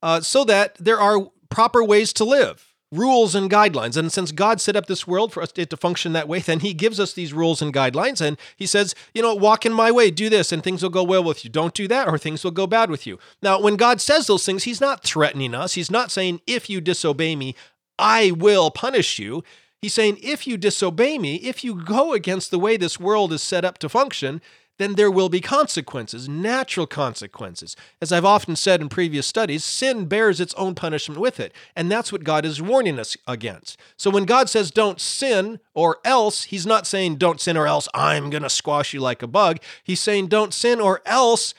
uh, 0.02 0.20
so 0.20 0.44
that 0.44 0.76
there 0.76 1.00
are 1.00 1.28
proper 1.50 1.82
ways 1.82 2.12
to 2.14 2.24
live 2.24 2.71
rules 2.92 3.34
and 3.34 3.50
guidelines. 3.50 3.96
And 3.96 4.12
since 4.12 4.30
God 4.30 4.60
set 4.60 4.76
up 4.76 4.86
this 4.86 5.06
world 5.06 5.32
for 5.32 5.42
us 5.42 5.50
to 5.50 5.76
function 5.76 6.12
that 6.12 6.28
way, 6.28 6.38
then 6.38 6.60
He 6.60 6.74
gives 6.74 7.00
us 7.00 7.12
these 7.12 7.32
rules 7.32 7.60
and 7.60 7.74
guidelines. 7.74 8.20
And 8.20 8.38
He 8.56 8.66
says, 8.66 8.94
you 9.14 9.22
know, 9.22 9.34
walk 9.34 9.66
in 9.66 9.72
my 9.72 9.90
way, 9.90 10.10
do 10.10 10.28
this, 10.28 10.52
and 10.52 10.62
things 10.62 10.82
will 10.82 10.90
go 10.90 11.02
well 11.02 11.24
with 11.24 11.44
you. 11.44 11.50
Don't 11.50 11.74
do 11.74 11.88
that, 11.88 12.06
or 12.06 12.18
things 12.18 12.44
will 12.44 12.50
go 12.52 12.66
bad 12.66 12.90
with 12.90 13.06
you. 13.06 13.18
Now, 13.42 13.60
when 13.60 13.76
God 13.76 14.00
says 14.00 14.26
those 14.26 14.44
things, 14.46 14.64
He's 14.64 14.80
not 14.80 15.02
threatening 15.02 15.54
us. 15.54 15.72
He's 15.72 15.90
not 15.90 16.12
saying, 16.12 16.42
if 16.46 16.70
you 16.70 16.80
disobey 16.80 17.34
me, 17.34 17.56
I 17.98 18.32
will 18.32 18.70
punish 18.70 19.18
you. 19.18 19.42
He's 19.80 19.94
saying, 19.94 20.18
if 20.22 20.46
you 20.46 20.56
disobey 20.56 21.18
me, 21.18 21.36
if 21.36 21.64
you 21.64 21.74
go 21.74 22.12
against 22.12 22.50
the 22.52 22.58
way 22.58 22.76
this 22.76 23.00
world 23.00 23.32
is 23.32 23.42
set 23.42 23.64
up 23.64 23.78
to 23.78 23.88
function, 23.88 24.40
then 24.78 24.94
there 24.94 25.10
will 25.10 25.28
be 25.28 25.40
consequences, 25.40 26.28
natural 26.28 26.86
consequences. 26.86 27.76
As 28.00 28.10
I've 28.10 28.24
often 28.24 28.56
said 28.56 28.80
in 28.80 28.88
previous 28.88 29.26
studies, 29.26 29.64
sin 29.64 30.06
bears 30.06 30.40
its 30.40 30.54
own 30.54 30.74
punishment 30.74 31.20
with 31.20 31.38
it. 31.38 31.52
And 31.76 31.90
that's 31.90 32.10
what 32.10 32.24
God 32.24 32.44
is 32.44 32.62
warning 32.62 32.98
us 32.98 33.16
against. 33.28 33.78
So 33.96 34.10
when 34.10 34.24
God 34.24 34.48
says 34.48 34.70
don't 34.70 35.00
sin 35.00 35.60
or 35.74 35.98
else, 36.04 36.44
He's 36.44 36.66
not 36.66 36.86
saying 36.86 37.16
don't 37.16 37.40
sin 37.40 37.56
or 37.56 37.66
else 37.66 37.88
I'm 37.94 38.30
going 38.30 38.42
to 38.42 38.50
squash 38.50 38.94
you 38.94 39.00
like 39.00 39.22
a 39.22 39.26
bug. 39.26 39.58
He's 39.84 40.00
saying 40.00 40.28
don't 40.28 40.54
sin 40.54 40.80
or 40.80 41.02
else 41.04 41.54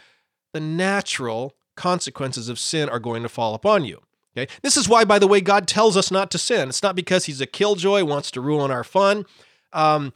the 0.51 0.59
natural 0.59 1.55
consequences 1.75 2.49
of 2.49 2.59
sin 2.59 2.89
are 2.89 2.99
going 2.99 3.23
to 3.23 3.29
fall 3.29 3.53
upon 3.53 3.85
you. 3.85 4.01
Okay? 4.35 4.51
This 4.61 4.77
is 4.77 4.89
why, 4.89 5.05
by 5.05 5.19
the 5.19 5.27
way, 5.27 5.41
God 5.41 5.67
tells 5.67 5.95
us 5.95 6.11
not 6.11 6.31
to 6.31 6.37
sin. 6.37 6.69
It's 6.69 6.83
not 6.83 6.95
because 6.95 7.25
He's 7.25 7.41
a 7.41 7.45
killjoy, 7.45 8.03
wants 8.03 8.31
to 8.31 8.41
ruin 8.41 8.71
our 8.71 8.83
fun. 8.83 9.25
Um, 9.71 10.13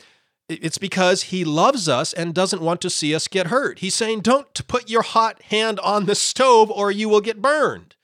it's 0.49 0.77
because 0.77 1.23
he 1.23 1.43
loves 1.43 1.89
us 1.89 2.13
and 2.13 2.33
doesn't 2.33 2.61
want 2.61 2.81
to 2.81 2.89
see 2.89 3.13
us 3.13 3.27
get 3.27 3.47
hurt. 3.47 3.79
He's 3.79 3.95
saying, 3.95 4.21
don't 4.21 4.67
put 4.67 4.89
your 4.89 5.01
hot 5.01 5.41
hand 5.43 5.79
on 5.81 6.05
the 6.05 6.15
stove 6.15 6.71
or 6.71 6.89
you 6.89 7.09
will 7.09 7.21
get 7.21 7.41
burned. 7.41 7.95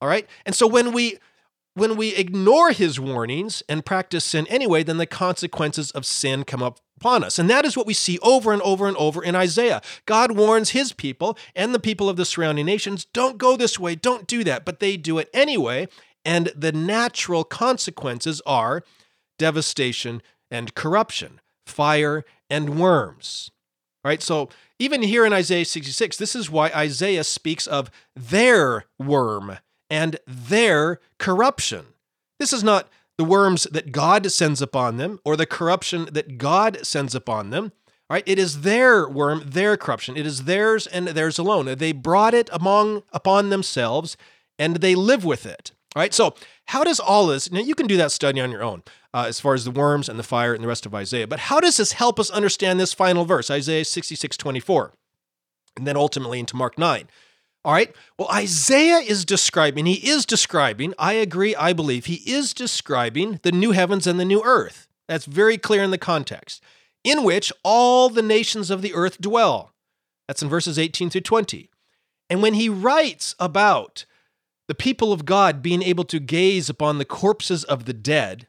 All 0.00 0.08
right? 0.08 0.26
And 0.44 0.54
so 0.54 0.66
when 0.66 0.92
we 0.92 1.18
when 1.74 1.96
we 1.96 2.16
ignore 2.16 2.72
his 2.72 2.98
warnings 2.98 3.62
and 3.68 3.86
practice 3.86 4.24
sin 4.24 4.48
anyway, 4.48 4.82
then 4.82 4.96
the 4.96 5.06
consequences 5.06 5.92
of 5.92 6.04
sin 6.04 6.42
come 6.42 6.60
up 6.60 6.80
upon 6.96 7.22
us. 7.22 7.38
And 7.38 7.48
that 7.48 7.64
is 7.64 7.76
what 7.76 7.86
we 7.86 7.94
see 7.94 8.18
over 8.18 8.52
and 8.52 8.60
over 8.62 8.88
and 8.88 8.96
over 8.96 9.22
in 9.22 9.36
Isaiah. 9.36 9.80
God 10.04 10.32
warns 10.32 10.70
his 10.70 10.92
people 10.92 11.38
and 11.54 11.72
the 11.72 11.78
people 11.78 12.08
of 12.08 12.16
the 12.16 12.24
surrounding 12.24 12.66
nations 12.66 13.04
don't 13.04 13.38
go 13.38 13.56
this 13.56 13.78
way, 13.78 13.94
don't 13.94 14.26
do 14.26 14.42
that. 14.42 14.64
But 14.64 14.80
they 14.80 14.96
do 14.96 15.18
it 15.18 15.30
anyway. 15.32 15.86
And 16.24 16.50
the 16.56 16.72
natural 16.72 17.44
consequences 17.44 18.42
are 18.44 18.82
devastation 19.38 20.20
and 20.50 20.74
corruption 20.74 21.40
fire, 21.68 22.24
and 22.50 22.78
worms. 22.78 23.50
All 24.04 24.10
right, 24.10 24.22
so 24.22 24.48
even 24.78 25.02
here 25.02 25.26
in 25.26 25.32
Isaiah 25.32 25.64
66, 25.64 26.16
this 26.16 26.36
is 26.36 26.50
why 26.50 26.70
Isaiah 26.70 27.24
speaks 27.24 27.66
of 27.66 27.90
their 28.14 28.84
worm 28.98 29.58
and 29.90 30.18
their 30.26 31.00
corruption. 31.18 31.86
This 32.38 32.52
is 32.52 32.62
not 32.62 32.88
the 33.16 33.24
worms 33.24 33.64
that 33.64 33.90
God 33.90 34.30
sends 34.30 34.62
upon 34.62 34.96
them 34.96 35.18
or 35.24 35.36
the 35.36 35.46
corruption 35.46 36.08
that 36.12 36.38
God 36.38 36.86
sends 36.86 37.14
upon 37.14 37.50
them. 37.50 37.72
All 38.08 38.14
right, 38.14 38.24
it 38.26 38.38
is 38.38 38.62
their 38.62 39.08
worm, 39.08 39.42
their 39.44 39.76
corruption. 39.76 40.16
It 40.16 40.24
is 40.26 40.44
theirs 40.44 40.86
and 40.86 41.08
theirs 41.08 41.38
alone. 41.38 41.66
They 41.76 41.92
brought 41.92 42.32
it 42.32 42.48
among 42.52 43.02
upon 43.12 43.50
themselves 43.50 44.16
and 44.58 44.76
they 44.76 44.94
live 44.94 45.24
with 45.24 45.44
it. 45.44 45.72
All 45.96 46.00
right, 46.00 46.12
so 46.12 46.34
how 46.66 46.84
does 46.84 47.00
all 47.00 47.26
this, 47.26 47.50
now 47.50 47.60
you 47.60 47.74
can 47.74 47.86
do 47.86 47.96
that 47.96 48.12
study 48.12 48.40
on 48.40 48.50
your 48.50 48.62
own 48.62 48.82
uh, 49.14 49.24
as 49.26 49.40
far 49.40 49.54
as 49.54 49.64
the 49.64 49.70
worms 49.70 50.08
and 50.08 50.18
the 50.18 50.22
fire 50.22 50.52
and 50.52 50.62
the 50.62 50.68
rest 50.68 50.84
of 50.84 50.94
Isaiah, 50.94 51.26
but 51.26 51.40
how 51.40 51.60
does 51.60 51.78
this 51.78 51.92
help 51.92 52.20
us 52.20 52.30
understand 52.30 52.78
this 52.78 52.92
final 52.92 53.24
verse, 53.24 53.50
Isaiah 53.50 53.84
66 53.84 54.36
24, 54.36 54.92
and 55.76 55.86
then 55.86 55.96
ultimately 55.96 56.38
into 56.38 56.56
Mark 56.56 56.78
9? 56.78 57.08
All 57.64 57.72
right, 57.72 57.94
well, 58.18 58.28
Isaiah 58.30 58.98
is 58.98 59.24
describing, 59.24 59.86
he 59.86 60.08
is 60.08 60.26
describing, 60.26 60.94
I 60.98 61.14
agree, 61.14 61.56
I 61.56 61.72
believe, 61.72 62.04
he 62.06 62.22
is 62.30 62.52
describing 62.52 63.40
the 63.42 63.52
new 63.52 63.72
heavens 63.72 64.06
and 64.06 64.20
the 64.20 64.24
new 64.24 64.42
earth. 64.44 64.88
That's 65.08 65.24
very 65.24 65.56
clear 65.56 65.82
in 65.82 65.90
the 65.90 65.98
context, 65.98 66.62
in 67.02 67.24
which 67.24 67.50
all 67.64 68.10
the 68.10 68.22
nations 68.22 68.70
of 68.70 68.82
the 68.82 68.94
earth 68.94 69.20
dwell. 69.20 69.72
That's 70.26 70.42
in 70.42 70.50
verses 70.50 70.78
18 70.78 71.08
through 71.08 71.22
20. 71.22 71.70
And 72.28 72.42
when 72.42 72.54
he 72.54 72.68
writes 72.68 73.34
about 73.38 74.04
the 74.68 74.74
people 74.74 75.12
of 75.12 75.24
God 75.24 75.62
being 75.62 75.82
able 75.82 76.04
to 76.04 76.20
gaze 76.20 76.68
upon 76.68 76.98
the 76.98 77.04
corpses 77.04 77.64
of 77.64 77.86
the 77.86 77.94
dead, 77.94 78.46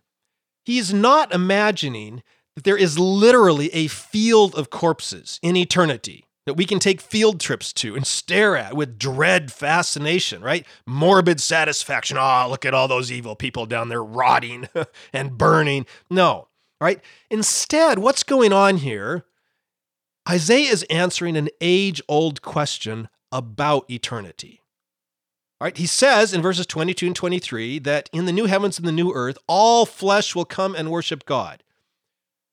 he's 0.66 0.94
not 0.94 1.34
imagining 1.34 2.22
that 2.56 2.66
there 2.66 2.78
is 2.78 3.00
literally 3.00 3.74
a 3.74 3.88
field 3.88 4.54
of 4.56 4.70
corpses 4.70 5.40
in 5.42 5.56
eternity. 5.56 6.26
that 6.46 6.56
we 6.56 6.66
can 6.66 6.80
take 6.80 7.00
field 7.00 7.40
trips 7.40 7.72
to 7.72 7.96
and 7.96 8.08
stare 8.08 8.58
at 8.58 8.76
with 8.76 8.98
dread 8.98 9.52
fascination, 9.52 10.42
right? 10.42 10.66
Morbid 10.86 11.40
satisfaction. 11.40 12.18
Oh, 12.20 12.48
look 12.50 12.66
at 12.66 12.74
all 12.74 12.88
those 12.88 13.12
evil 13.12 13.36
people 13.36 13.68
down 13.68 13.90
there 13.90 14.04
rotting 14.04 14.68
and 15.14 15.38
burning. 15.38 15.86
No, 16.10 16.48
right? 16.82 17.02
Instead, 17.30 18.00
what's 18.00 18.24
going 18.24 18.52
on 18.52 18.78
here? 18.78 19.26
Isaiah 20.28 20.72
is 20.72 20.84
answering 20.90 21.38
an 21.38 21.50
age 21.62 22.02
old 22.08 22.42
question 22.42 23.10
about 23.32 23.90
eternity. 23.90 24.59
All 25.60 25.66
right, 25.66 25.78
he 25.78 25.86
says 25.86 26.34
in 26.34 26.42
verses 26.42 26.66
22 26.66 27.08
and 27.08 27.16
23 27.16 27.80
that 27.80 28.10
in 28.14 28.26
the 28.26 28.32
new 28.32 28.46
heavens 28.46 28.78
and 28.80 28.88
the 28.88 28.94
new 28.94 29.12
earth, 29.14 29.38
all 29.46 29.86
flesh 29.86 30.34
will 30.34 30.46
come 30.46 30.74
and 30.74 30.90
worship 30.90 31.26
God. 31.26 31.64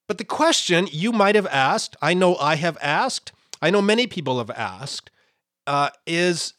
But 0.08 0.18
the 0.18 0.25
question 0.25 0.88
you 0.90 1.12
might 1.12 1.36
have 1.36 1.46
asked, 1.46 1.96
I 2.02 2.14
know 2.14 2.36
I 2.36 2.56
have 2.56 2.76
asked, 2.82 3.32
I 3.62 3.70
know 3.70 3.80
many 3.80 4.08
people 4.08 4.38
have 4.38 4.50
asked, 4.50 5.10
uh, 5.68 5.90
is, 6.04 6.54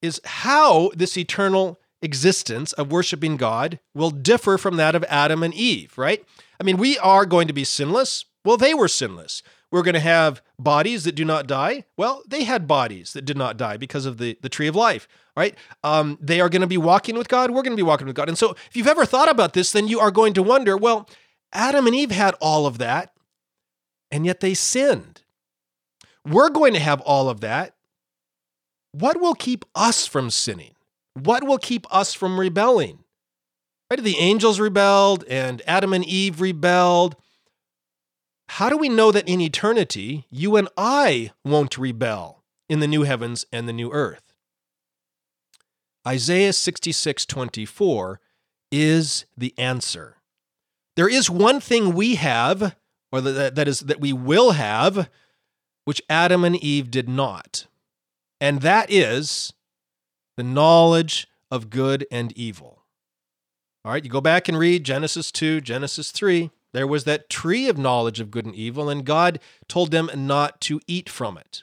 is 0.00 0.20
how 0.24 0.90
this 0.94 1.16
eternal 1.16 1.80
existence 2.02 2.72
of 2.74 2.92
worshiping 2.92 3.36
God 3.36 3.80
will 3.94 4.10
differ 4.10 4.58
from 4.58 4.76
that 4.76 4.94
of 4.94 5.04
Adam 5.08 5.42
and 5.42 5.54
Eve, 5.54 5.98
right? 5.98 6.24
I 6.60 6.62
mean, 6.62 6.76
we 6.76 6.98
are 6.98 7.26
going 7.26 7.48
to 7.48 7.54
be 7.54 7.64
sinless. 7.64 8.24
Well, 8.44 8.56
they 8.56 8.74
were 8.74 8.88
sinless. 8.88 9.42
We're 9.74 9.82
going 9.82 9.94
to 9.94 10.00
have 10.00 10.40
bodies 10.56 11.02
that 11.02 11.16
do 11.16 11.24
not 11.24 11.48
die. 11.48 11.82
Well, 11.96 12.22
they 12.28 12.44
had 12.44 12.68
bodies 12.68 13.12
that 13.14 13.24
did 13.24 13.36
not 13.36 13.56
die 13.56 13.76
because 13.76 14.06
of 14.06 14.18
the, 14.18 14.38
the 14.40 14.48
tree 14.48 14.68
of 14.68 14.76
life, 14.76 15.08
right? 15.36 15.58
Um, 15.82 16.16
they 16.20 16.40
are 16.40 16.48
going 16.48 16.60
to 16.60 16.68
be 16.68 16.76
walking 16.76 17.18
with 17.18 17.26
God. 17.26 17.50
We're 17.50 17.62
going 17.62 17.72
to 17.72 17.76
be 17.76 17.82
walking 17.82 18.06
with 18.06 18.14
God. 18.14 18.28
And 18.28 18.38
so, 18.38 18.52
if 18.68 18.76
you've 18.76 18.86
ever 18.86 19.04
thought 19.04 19.28
about 19.28 19.52
this, 19.52 19.72
then 19.72 19.88
you 19.88 19.98
are 19.98 20.12
going 20.12 20.32
to 20.34 20.44
wonder 20.44 20.76
well, 20.76 21.08
Adam 21.52 21.88
and 21.88 21.96
Eve 21.96 22.12
had 22.12 22.36
all 22.40 22.68
of 22.68 22.78
that, 22.78 23.14
and 24.12 24.24
yet 24.24 24.38
they 24.38 24.54
sinned. 24.54 25.22
We're 26.24 26.50
going 26.50 26.74
to 26.74 26.78
have 26.78 27.00
all 27.00 27.28
of 27.28 27.40
that. 27.40 27.74
What 28.92 29.20
will 29.20 29.34
keep 29.34 29.64
us 29.74 30.06
from 30.06 30.30
sinning? 30.30 30.76
What 31.14 31.42
will 31.42 31.58
keep 31.58 31.84
us 31.92 32.14
from 32.14 32.38
rebelling? 32.38 33.00
Right? 33.90 34.00
The 34.00 34.18
angels 34.18 34.60
rebelled 34.60 35.24
and 35.24 35.62
Adam 35.66 35.92
and 35.92 36.04
Eve 36.04 36.40
rebelled. 36.40 37.16
How 38.48 38.68
do 38.68 38.76
we 38.76 38.88
know 38.88 39.10
that 39.10 39.28
in 39.28 39.40
eternity, 39.40 40.26
you 40.30 40.56
and 40.56 40.68
I 40.76 41.32
won't 41.44 41.78
rebel 41.78 42.42
in 42.68 42.80
the 42.80 42.86
new 42.86 43.02
heavens 43.02 43.46
and 43.52 43.68
the 43.68 43.72
new 43.72 43.90
earth? 43.92 44.34
Isaiah 46.06 46.52
66 46.52 47.24
24 47.24 48.20
is 48.70 49.24
the 49.36 49.54
answer. 49.56 50.16
There 50.96 51.08
is 51.08 51.30
one 51.30 51.60
thing 51.60 51.94
we 51.94 52.16
have, 52.16 52.76
or 53.10 53.20
that, 53.20 53.54
that 53.54 53.68
is 53.68 53.80
that 53.80 54.00
we 54.00 54.12
will 54.12 54.52
have, 54.52 55.08
which 55.84 56.02
Adam 56.08 56.44
and 56.44 56.56
Eve 56.56 56.90
did 56.90 57.08
not. 57.08 57.66
And 58.40 58.60
that 58.60 58.90
is 58.90 59.52
the 60.36 60.42
knowledge 60.42 61.26
of 61.50 61.70
good 61.70 62.06
and 62.10 62.32
evil. 62.32 62.82
All 63.84 63.92
right, 63.92 64.04
you 64.04 64.10
go 64.10 64.20
back 64.20 64.48
and 64.48 64.58
read 64.58 64.84
Genesis 64.84 65.30
2, 65.30 65.60
Genesis 65.60 66.10
3. 66.10 66.50
There 66.74 66.86
was 66.88 67.04
that 67.04 67.30
tree 67.30 67.68
of 67.68 67.78
knowledge 67.78 68.18
of 68.18 68.32
good 68.32 68.44
and 68.44 68.54
evil, 68.54 68.90
and 68.90 69.04
God 69.04 69.38
told 69.68 69.92
them 69.92 70.10
not 70.14 70.60
to 70.62 70.80
eat 70.88 71.08
from 71.08 71.38
it. 71.38 71.62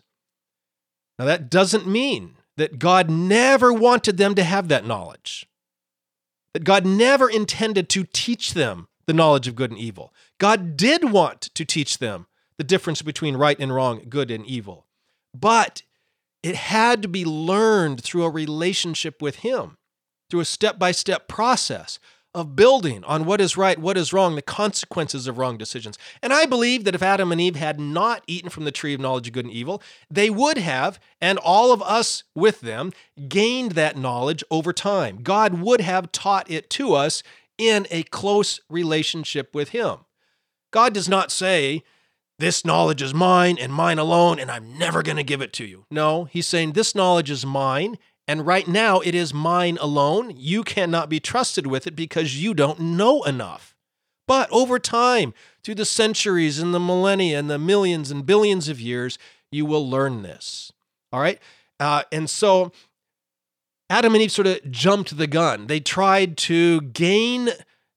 Now, 1.20 1.26
that 1.26 1.50
doesn't 1.50 1.86
mean 1.86 2.38
that 2.56 2.80
God 2.80 3.10
never 3.10 3.74
wanted 3.74 4.16
them 4.16 4.36
to 4.36 4.44
have 4.44 4.70
that 4.70 4.88
knowledge, 4.88 5.46
that 6.54 6.64
God 6.64 6.86
never 6.86 7.30
intended 7.30 7.90
to 7.90 8.06
teach 8.06 8.54
them 8.54 8.88
the 9.06 9.14
knowledge 9.14 9.50
of 9.50 9.56
good 9.56 9.72
and 9.72 9.80
evil. 9.80 10.14
God 10.40 10.78
did 10.78 11.12
want 11.12 11.42
to 11.42 11.66
teach 11.66 11.98
them 11.98 12.28
the 12.58 12.64
difference 12.64 13.02
between 13.02 13.36
right 13.36 13.60
and 13.60 13.76
wrong, 13.76 14.06
good 14.08 14.32
and 14.32 14.46
evil. 14.46 14.88
But 15.38 15.84
it 16.42 16.56
had 16.56 17.02
to 17.02 17.10
be 17.10 17.26
learned 17.26 18.02
through 18.02 18.24
a 18.24 18.30
relationship 18.30 19.22
with 19.22 19.38
Him, 19.38 19.78
through 20.30 20.40
a 20.40 20.46
step 20.46 20.80
by 20.80 20.94
step 20.94 21.28
process 21.28 22.00
of 22.34 22.56
building 22.56 23.04
on 23.04 23.26
what 23.26 23.42
is 23.42 23.58
right, 23.58 23.78
what 23.78 23.98
is 23.98 24.14
wrong, 24.14 24.36
the 24.36 24.42
consequences 24.42 25.28
of 25.28 25.38
wrong 25.38 25.58
decisions. 25.58 25.98
And 26.22 26.32
I 26.32 26.46
believe 26.46 26.86
that 26.86 26.96
if 26.96 27.04
Adam 27.04 27.32
and 27.32 27.42
Eve 27.42 27.58
had 27.58 27.80
not 27.80 28.24
eaten 28.28 28.50
from 28.50 28.64
the 28.64 28.72
tree 28.72 28.94
of 28.94 29.02
knowledge 29.02 29.28
of 29.28 29.34
good 29.34 29.46
and 29.46 29.54
evil, 29.54 29.82
they 30.10 30.30
would 30.30 30.58
have, 30.58 31.00
and 31.20 31.38
all 31.40 31.74
of 31.74 31.82
us 31.82 32.24
with 32.34 32.62
them, 32.62 32.94
gained 33.28 33.74
that 33.74 33.98
knowledge 33.98 34.44
over 34.50 34.72
time. 34.72 35.20
God 35.22 35.56
would 35.56 35.82
have 35.82 36.12
taught 36.12 36.50
it 36.50 36.70
to 36.72 36.94
us 36.94 37.22
in 37.58 37.86
a 37.92 38.04
close 38.04 38.60
relationship 38.70 39.54
with 39.54 39.70
Him. 39.70 39.98
God 40.72 40.94
does 40.94 41.10
not 41.10 41.32
say, 41.32 41.84
this 42.42 42.66
knowledge 42.66 43.04
is 43.04 43.14
mine 43.14 43.58
and 43.60 43.72
mine 43.72 44.00
alone, 44.00 44.40
and 44.40 44.50
I'm 44.50 44.76
never 44.76 45.04
going 45.04 45.18
to 45.18 45.24
give 45.24 45.42
it 45.42 45.54
to 45.54 45.64
you. 45.64 45.86
No, 45.92 46.24
he's 46.24 46.48
saying, 46.48 46.72
This 46.72 46.96
knowledge 46.96 47.30
is 47.30 47.46
mine, 47.46 48.00
and 48.32 48.48
right 48.48 48.66
now 48.66 49.02
it 49.02 49.14
is 49.14 49.34
mine 49.34 49.78
alone. 49.82 50.32
You 50.38 50.64
cannot 50.64 51.10
be 51.10 51.20
trusted 51.20 51.68
with 51.68 51.86
it 51.86 51.98
because 51.98 52.42
you 52.42 52.54
don't 52.54 52.80
know 52.80 53.24
enough. 53.24 53.76
But 54.26 54.48
over 54.52 54.80
time, 54.80 55.34
through 55.66 55.76
the 55.76 55.84
centuries 55.84 56.58
and 56.58 56.74
the 56.74 56.80
millennia 56.80 57.38
and 57.38 57.50
the 57.50 57.60
millions 57.60 58.10
and 58.10 58.26
billions 58.26 58.70
of 58.70 58.80
years, 58.80 59.18
you 59.52 59.66
will 59.66 59.86
learn 59.86 60.22
this. 60.22 60.72
All 61.12 61.20
right? 61.20 61.42
Uh, 61.78 62.04
and 62.10 62.30
so 62.30 62.72
Adam 63.90 64.16
and 64.16 64.24
Eve 64.24 64.32
sort 64.32 64.48
of 64.48 64.72
jumped 64.72 65.18
the 65.18 65.28
gun. 65.28 65.68
They 65.68 65.82
tried 65.82 66.38
to 66.38 66.80
gain 66.80 67.50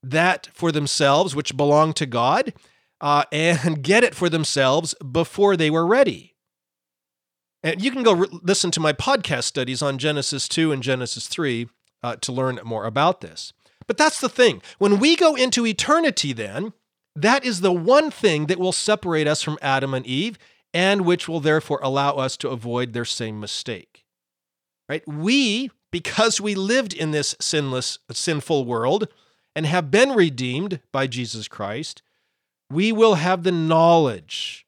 that 0.03 0.49
for 0.53 0.73
themselves, 0.73 1.37
which 1.37 1.57
belonged 1.57 1.94
to 1.94 2.07
God 2.07 2.53
uh, 3.01 3.23
and 3.31 3.83
get 3.85 4.03
it 4.03 4.16
for 4.16 4.29
themselves 4.29 4.94
before 4.94 5.57
they 5.57 5.70
were 5.70 5.87
ready. 5.87 6.34
And 7.64 7.83
you 7.83 7.90
can 7.90 8.03
go 8.03 8.12
re- 8.12 8.29
listen 8.42 8.70
to 8.72 8.81
my 8.81 8.92
podcast 8.92 9.44
studies 9.44 9.81
on 9.83 9.96
Genesis 9.96 10.48
2 10.48 10.70
and 10.70 10.83
Genesis 10.83 11.27
3 11.27 11.66
uh, 12.03 12.16
to 12.16 12.31
learn 12.31 12.61
more 12.62 12.85
about 12.85 13.22
this. 13.22 13.55
But 13.87 13.96
that's 13.96 14.20
the 14.20 14.29
thing. 14.29 14.62
When 14.79 14.98
we 14.98 15.16
go 15.16 15.35
into 15.35 15.66
eternity, 15.66 16.35
then, 16.35 16.74
that 17.16 17.44
is 17.44 17.62
the 17.62 17.72
one 17.72 18.11
thing 18.11 18.46
that 18.46 18.59
will 18.59 18.72
separate 18.72 19.27
us 19.27 19.42
from 19.42 19.59
Adam 19.62 19.94
and 19.94 20.07
Eve 20.07 20.38
and 20.74 21.07
which 21.07 21.27
will 21.27 21.40
therefore 21.40 21.81
allow 21.83 22.16
us 22.16 22.37
to 22.37 22.50
avoid 22.50 22.92
their 22.92 23.05
same 23.05 23.40
mistake. 23.40 24.05
Right? 24.88 25.07
We, 25.09 25.70
because 25.90 26.40
we 26.40 26.55
lived 26.55 26.92
in 26.92 27.12
this 27.12 27.35
sinless, 27.40 27.98
sinful 28.11 28.66
world 28.66 29.09
and 29.57 29.64
have 29.64 29.90
been 29.90 30.11
redeemed 30.11 30.81
by 30.92 31.07
Jesus 31.07 31.48
Christ, 31.48 32.03
we 32.68 32.92
will 32.92 33.14
have 33.14 33.42
the 33.42 33.53
knowledge 33.53 34.66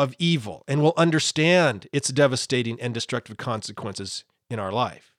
of 0.00 0.14
evil 0.18 0.64
and 0.66 0.80
will 0.82 0.94
understand 0.96 1.86
its 1.92 2.08
devastating 2.08 2.80
and 2.80 2.94
destructive 2.94 3.36
consequences 3.36 4.24
in 4.48 4.58
our 4.58 4.72
life. 4.72 5.12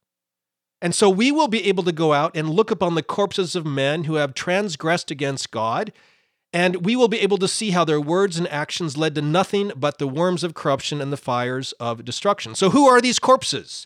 And 0.82 0.96
so 0.96 1.08
we 1.08 1.32
will 1.32 1.48
be 1.48 1.68
able 1.68 1.84
to 1.84 1.92
go 1.92 2.14
out 2.14 2.36
and 2.36 2.50
look 2.50 2.72
upon 2.72 2.96
the 2.96 3.04
corpses 3.04 3.56
of 3.56 3.64
men 3.64 4.06
who 4.06 4.16
have 4.16 4.34
transgressed 4.34 5.12
against 5.12 5.52
God, 5.52 5.94
and 6.52 6.84
we 6.84 6.96
will 6.96 7.08
be 7.08 7.20
able 7.20 7.38
to 7.38 7.48
see 7.48 7.70
how 7.70 7.86
their 7.86 8.02
words 8.02 8.40
and 8.40 8.48
actions 8.48 8.98
led 8.98 9.14
to 9.14 9.22
nothing 9.22 9.72
but 9.76 10.00
the 10.00 10.08
worms 10.08 10.44
of 10.44 10.56
corruption 10.56 11.00
and 11.00 11.14
the 11.14 11.18
fires 11.18 11.74
of 11.74 12.04
destruction. 12.04 12.56
So, 12.56 12.72
who 12.72 12.88
are 12.88 13.00
these 13.00 13.20
corpses? 13.20 13.86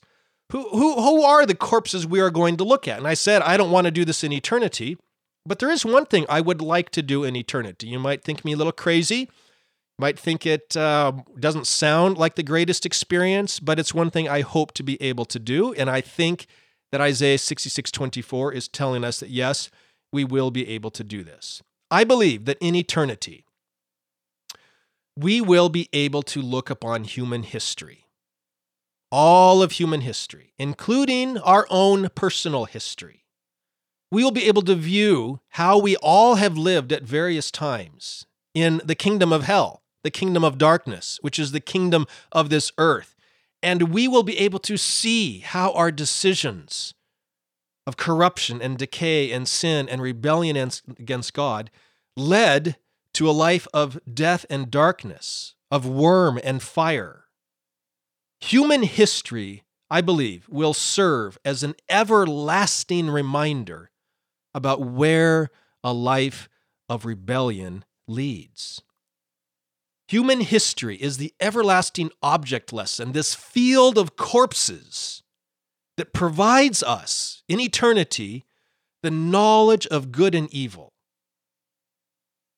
Who, 0.53 0.69
who, 0.69 0.93
who 0.93 1.23
are 1.23 1.45
the 1.45 1.55
corpses 1.55 2.07
we 2.07 2.21
are 2.21 2.29
going 2.29 2.55
to 2.57 2.63
look 2.63 2.87
at? 2.87 2.99
And 2.99 3.07
I 3.07 3.15
said, 3.15 3.41
I 3.41 3.57
don't 3.57 3.71
want 3.71 3.85
to 3.85 3.91
do 3.91 4.05
this 4.05 4.23
in 4.23 4.31
eternity. 4.31 4.97
But 5.45 5.59
there 5.59 5.69
is 5.69 5.85
one 5.85 6.05
thing 6.05 6.25
I 6.27 6.41
would 6.41 6.61
like 6.61 6.89
to 6.91 7.01
do 7.01 7.23
in 7.23 7.35
eternity. 7.35 7.87
You 7.87 7.99
might 7.99 8.23
think 8.23 8.43
me 8.43 8.53
a 8.53 8.57
little 8.57 8.71
crazy, 8.71 9.29
might 9.97 10.19
think 10.19 10.45
it 10.45 10.75
uh, 10.75 11.13
doesn't 11.39 11.67
sound 11.67 12.17
like 12.17 12.35
the 12.35 12.43
greatest 12.43 12.85
experience, 12.85 13.59
but 13.59 13.79
it's 13.79 13.93
one 13.93 14.09
thing 14.09 14.27
I 14.27 14.41
hope 14.41 14.73
to 14.73 14.83
be 14.83 15.01
able 15.01 15.25
to 15.25 15.39
do. 15.39 15.73
And 15.73 15.89
I 15.89 16.01
think 16.01 16.47
that 16.91 17.01
Isaiah 17.01 17.37
66 17.37 17.91
24 17.91 18.53
is 18.53 18.67
telling 18.67 19.03
us 19.03 19.19
that 19.19 19.29
yes, 19.29 19.69
we 20.11 20.23
will 20.23 20.51
be 20.51 20.67
able 20.67 20.91
to 20.91 21.03
do 21.03 21.23
this. 21.23 21.61
I 21.89 22.03
believe 22.03 22.45
that 22.45 22.57
in 22.59 22.75
eternity, 22.75 23.45
we 25.15 25.39
will 25.39 25.69
be 25.69 25.87
able 25.93 26.23
to 26.23 26.41
look 26.41 26.69
upon 26.69 27.05
human 27.05 27.43
history, 27.43 28.05
all 29.11 29.61
of 29.61 29.73
human 29.73 30.01
history, 30.01 30.53
including 30.57 31.37
our 31.37 31.67
own 31.69 32.09
personal 32.15 32.65
history 32.65 33.25
we 34.11 34.23
will 34.23 34.31
be 34.31 34.47
able 34.47 34.61
to 34.61 34.75
view 34.75 35.41
how 35.49 35.77
we 35.77 35.95
all 35.97 36.35
have 36.35 36.57
lived 36.57 36.93
at 36.93 37.03
various 37.03 37.51
times 37.51 38.25
in 38.53 38.81
the 38.85 38.95
kingdom 38.95 39.33
of 39.33 39.43
hell, 39.43 39.81
the 40.05 40.11
kingdom 40.11 40.43
of 40.43 40.59
darkness, 40.59 41.17
which 41.23 41.39
is 41.39 41.51
the 41.51 41.59
kingdom 41.59 42.05
of 42.31 42.49
this 42.51 42.71
earth. 42.77 43.15
And 43.63 43.91
we 43.91 44.07
will 44.07 44.21
be 44.21 44.37
able 44.37 44.59
to 44.59 44.77
see 44.77 45.39
how 45.39 45.71
our 45.71 45.91
decisions 45.91 46.93
of 47.87 47.97
corruption 47.97 48.61
and 48.61 48.77
decay 48.77 49.31
and 49.31 49.47
sin 49.47 49.89
and 49.89 50.03
rebellion 50.03 50.55
against 50.99 51.33
God 51.33 51.71
led 52.15 52.77
to 53.13 53.27
a 53.27 53.31
life 53.31 53.67
of 53.73 53.99
death 54.11 54.45
and 54.47 54.69
darkness, 54.69 55.55
of 55.71 55.87
worm 55.87 56.39
and 56.43 56.61
fire. 56.61 57.25
Human 58.41 58.83
history, 58.83 59.63
I 59.89 60.01
believe, 60.01 60.47
will 60.49 60.75
serve 60.75 61.39
as 61.43 61.63
an 61.63 61.73
everlasting 61.89 63.09
reminder 63.09 63.89
about 64.53 64.81
where 64.81 65.49
a 65.83 65.93
life 65.93 66.47
of 66.87 67.05
rebellion 67.05 67.83
leads. 68.07 68.83
Human 70.07 70.41
history 70.41 70.97
is 70.97 71.17
the 71.17 71.33
everlasting 71.39 72.11
object 72.21 72.71
lesson, 72.71 73.11
this 73.11 73.33
field 73.33 73.97
of 73.97 74.15
corpses 74.15 75.23
that 75.97 76.13
provides 76.13 76.83
us 76.83 77.43
in 77.47 77.59
eternity 77.59 78.45
the 79.01 79.11
knowledge 79.11 79.85
of 79.87 80.11
good 80.11 80.33
and 80.33 80.51
evil. 80.53 80.91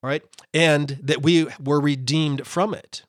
All 0.02 0.08
right? 0.08 0.22
And 0.54 0.98
that 1.02 1.22
we 1.22 1.46
were 1.62 1.80
redeemed 1.80 2.46
from 2.46 2.72
it. 2.74 3.02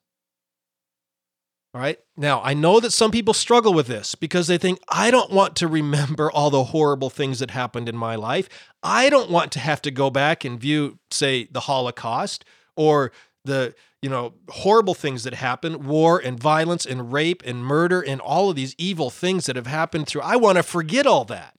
All 1.73 1.81
right. 1.81 1.99
Now, 2.17 2.41
I 2.43 2.55
know 2.55 2.79
that 2.79 2.91
some 2.91 3.11
people 3.11 3.33
struggle 3.33 3.73
with 3.73 3.87
this 3.87 4.15
because 4.15 4.47
they 4.47 4.57
think, 4.57 4.79
I 4.89 5.11
don't 5.11 5.31
want 5.31 5.55
to 5.57 5.67
remember 5.67 6.31
all 6.33 6.49
the 6.49 6.65
horrible 6.65 7.09
things 7.09 7.39
that 7.39 7.51
happened 7.51 7.87
in 7.87 7.95
my 7.95 8.15
life. 8.15 8.49
I 8.81 9.09
don't 9.09 9.29
want 9.29 9.51
to 9.53 9.59
have 9.59 9.81
to 9.83 9.91
go 9.91 10.09
back 10.09 10.43
and 10.43 10.59
view, 10.59 10.97
say, 11.11 11.47
the 11.51 11.61
Holocaust 11.61 12.43
or 12.75 13.11
the 13.45 13.75
you 14.01 14.09
know 14.09 14.33
horrible 14.49 14.93
things 14.93 15.23
that 15.23 15.33
happen 15.33 15.85
war 15.85 16.19
and 16.19 16.39
violence 16.39 16.85
and 16.85 17.11
rape 17.11 17.43
and 17.45 17.65
murder 17.65 18.01
and 18.01 18.21
all 18.21 18.49
of 18.49 18.55
these 18.55 18.75
evil 18.77 19.09
things 19.09 19.45
that 19.45 19.55
have 19.55 19.67
happened 19.67 20.07
through 20.07 20.21
i 20.21 20.35
want 20.35 20.57
to 20.57 20.63
forget 20.63 21.05
all 21.05 21.25
that. 21.25 21.55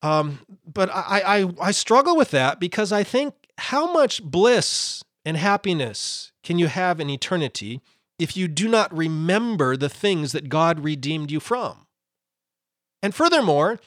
Um, 0.00 0.40
but 0.72 0.88
I, 0.90 1.22
I 1.40 1.52
i 1.60 1.70
struggle 1.72 2.16
with 2.16 2.30
that 2.30 2.60
because 2.60 2.92
i 2.92 3.02
think 3.02 3.34
how 3.58 3.92
much 3.92 4.22
bliss 4.22 5.02
and 5.24 5.36
happiness 5.36 6.32
can 6.44 6.58
you 6.58 6.68
have 6.68 7.00
in 7.00 7.10
eternity 7.10 7.80
if 8.18 8.36
you 8.36 8.48
do 8.48 8.68
not 8.68 8.96
remember 8.96 9.76
the 9.76 9.88
things 9.88 10.32
that 10.32 10.48
god 10.48 10.80
redeemed 10.80 11.30
you 11.30 11.40
from? 11.40 11.86
And 13.02 13.14
furthermore 13.14 13.80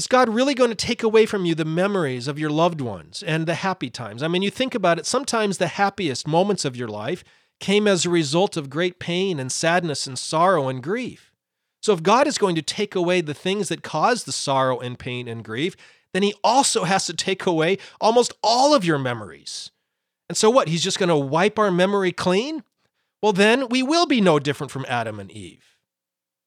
is 0.00 0.06
God 0.06 0.30
really 0.30 0.54
going 0.54 0.70
to 0.70 0.74
take 0.74 1.02
away 1.02 1.26
from 1.26 1.44
you 1.44 1.54
the 1.54 1.62
memories 1.66 2.26
of 2.26 2.38
your 2.38 2.48
loved 2.48 2.80
ones 2.80 3.22
and 3.22 3.44
the 3.44 3.56
happy 3.56 3.90
times? 3.90 4.22
I 4.22 4.28
mean, 4.28 4.40
you 4.40 4.50
think 4.50 4.74
about 4.74 4.98
it, 4.98 5.04
sometimes 5.04 5.58
the 5.58 5.66
happiest 5.66 6.26
moments 6.26 6.64
of 6.64 6.74
your 6.74 6.88
life 6.88 7.22
came 7.60 7.86
as 7.86 8.06
a 8.06 8.10
result 8.10 8.56
of 8.56 8.70
great 8.70 8.98
pain 8.98 9.38
and 9.38 9.52
sadness 9.52 10.06
and 10.06 10.18
sorrow 10.18 10.68
and 10.68 10.82
grief. 10.82 11.34
So 11.82 11.92
if 11.92 12.02
God 12.02 12.26
is 12.26 12.38
going 12.38 12.54
to 12.54 12.62
take 12.62 12.94
away 12.94 13.20
the 13.20 13.34
things 13.34 13.68
that 13.68 13.82
cause 13.82 14.24
the 14.24 14.32
sorrow 14.32 14.78
and 14.78 14.98
pain 14.98 15.28
and 15.28 15.44
grief, 15.44 15.76
then 16.14 16.22
he 16.22 16.32
also 16.42 16.84
has 16.84 17.04
to 17.04 17.12
take 17.12 17.44
away 17.44 17.76
almost 18.00 18.32
all 18.42 18.72
of 18.74 18.86
your 18.86 18.98
memories. 18.98 19.70
And 20.30 20.36
so 20.38 20.48
what? 20.48 20.68
He's 20.68 20.82
just 20.82 20.98
going 20.98 21.10
to 21.10 21.16
wipe 21.16 21.58
our 21.58 21.70
memory 21.70 22.12
clean? 22.12 22.62
Well, 23.22 23.34
then 23.34 23.68
we 23.68 23.82
will 23.82 24.06
be 24.06 24.22
no 24.22 24.38
different 24.38 24.70
from 24.70 24.86
Adam 24.88 25.20
and 25.20 25.30
Eve 25.30 25.69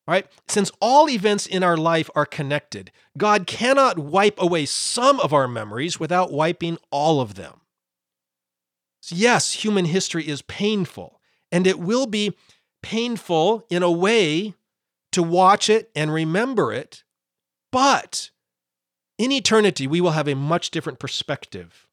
right? 0.08 0.28
Since 0.48 0.72
all 0.82 1.10
events 1.10 1.46
in 1.46 1.64
our 1.64 1.78
life 1.78 2.10
are 2.16 2.26
connected, 2.26 2.92
God 3.18 3.48
cannot 3.48 3.98
wipe 3.98 4.42
away 4.42 4.66
some 4.66 5.20
of 5.20 5.34
our 5.34 5.48
memories 5.48 6.00
without 6.00 6.32
wiping 6.32 6.78
all 6.92 7.22
of 7.22 7.36
them. 7.36 7.62
So 9.02 9.16
yes, 9.16 9.54
human 9.54 9.86
history 9.86 10.28
is 10.28 10.42
painful, 10.44 11.20
and 11.52 11.68
it 11.68 11.80
will 11.80 12.06
be 12.06 12.36
painful 12.82 13.66
in 13.70 13.84
a 13.84 13.92
way 13.92 14.54
to 15.12 15.24
watch 15.24 15.70
it 15.70 15.90
and 15.96 16.14
remember 16.14 16.74
it, 16.74 17.04
but 17.72 18.32
in 19.18 19.32
eternity, 19.32 19.88
we 19.88 20.02
will 20.02 20.12
have 20.12 20.28
a 20.28 20.36
much 20.36 20.72
different 20.72 21.00
perspective 21.00 21.88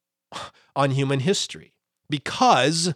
on 0.77 0.93
human 0.93 1.21
history 1.21 1.75
because 2.09 2.95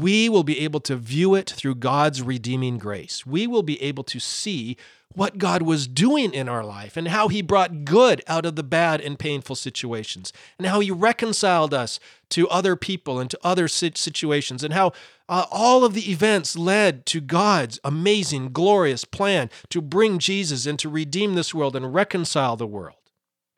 we 0.00 0.28
will 0.28 0.44
be 0.44 0.60
able 0.60 0.80
to 0.80 0.96
view 0.96 1.34
it 1.34 1.50
through 1.50 1.76
God's 1.76 2.22
redeeming 2.22 2.78
grace. 2.78 3.26
We 3.26 3.46
will 3.46 3.62
be 3.62 3.80
able 3.82 4.04
to 4.04 4.20
see 4.20 4.76
what 5.14 5.38
God 5.38 5.62
was 5.62 5.88
doing 5.88 6.34
in 6.34 6.48
our 6.48 6.64
life 6.64 6.96
and 6.96 7.08
how 7.08 7.28
He 7.28 7.40
brought 7.40 7.84
good 7.84 8.22
out 8.26 8.44
of 8.44 8.54
the 8.54 8.62
bad 8.62 9.00
and 9.00 9.18
painful 9.18 9.56
situations, 9.56 10.32
and 10.58 10.66
how 10.66 10.80
He 10.80 10.90
reconciled 10.90 11.72
us 11.72 11.98
to 12.30 12.48
other 12.48 12.76
people 12.76 13.18
and 13.18 13.30
to 13.30 13.38
other 13.42 13.66
situations, 13.66 14.62
and 14.62 14.74
how 14.74 14.92
uh, 15.28 15.46
all 15.50 15.84
of 15.84 15.94
the 15.94 16.10
events 16.10 16.56
led 16.56 17.06
to 17.06 17.20
God's 17.20 17.80
amazing, 17.82 18.52
glorious 18.52 19.04
plan 19.04 19.48
to 19.70 19.80
bring 19.80 20.18
Jesus 20.18 20.66
and 20.66 20.78
to 20.78 20.88
redeem 20.88 21.34
this 21.34 21.54
world 21.54 21.74
and 21.74 21.94
reconcile 21.94 22.56
the 22.56 22.66
world. 22.66 22.95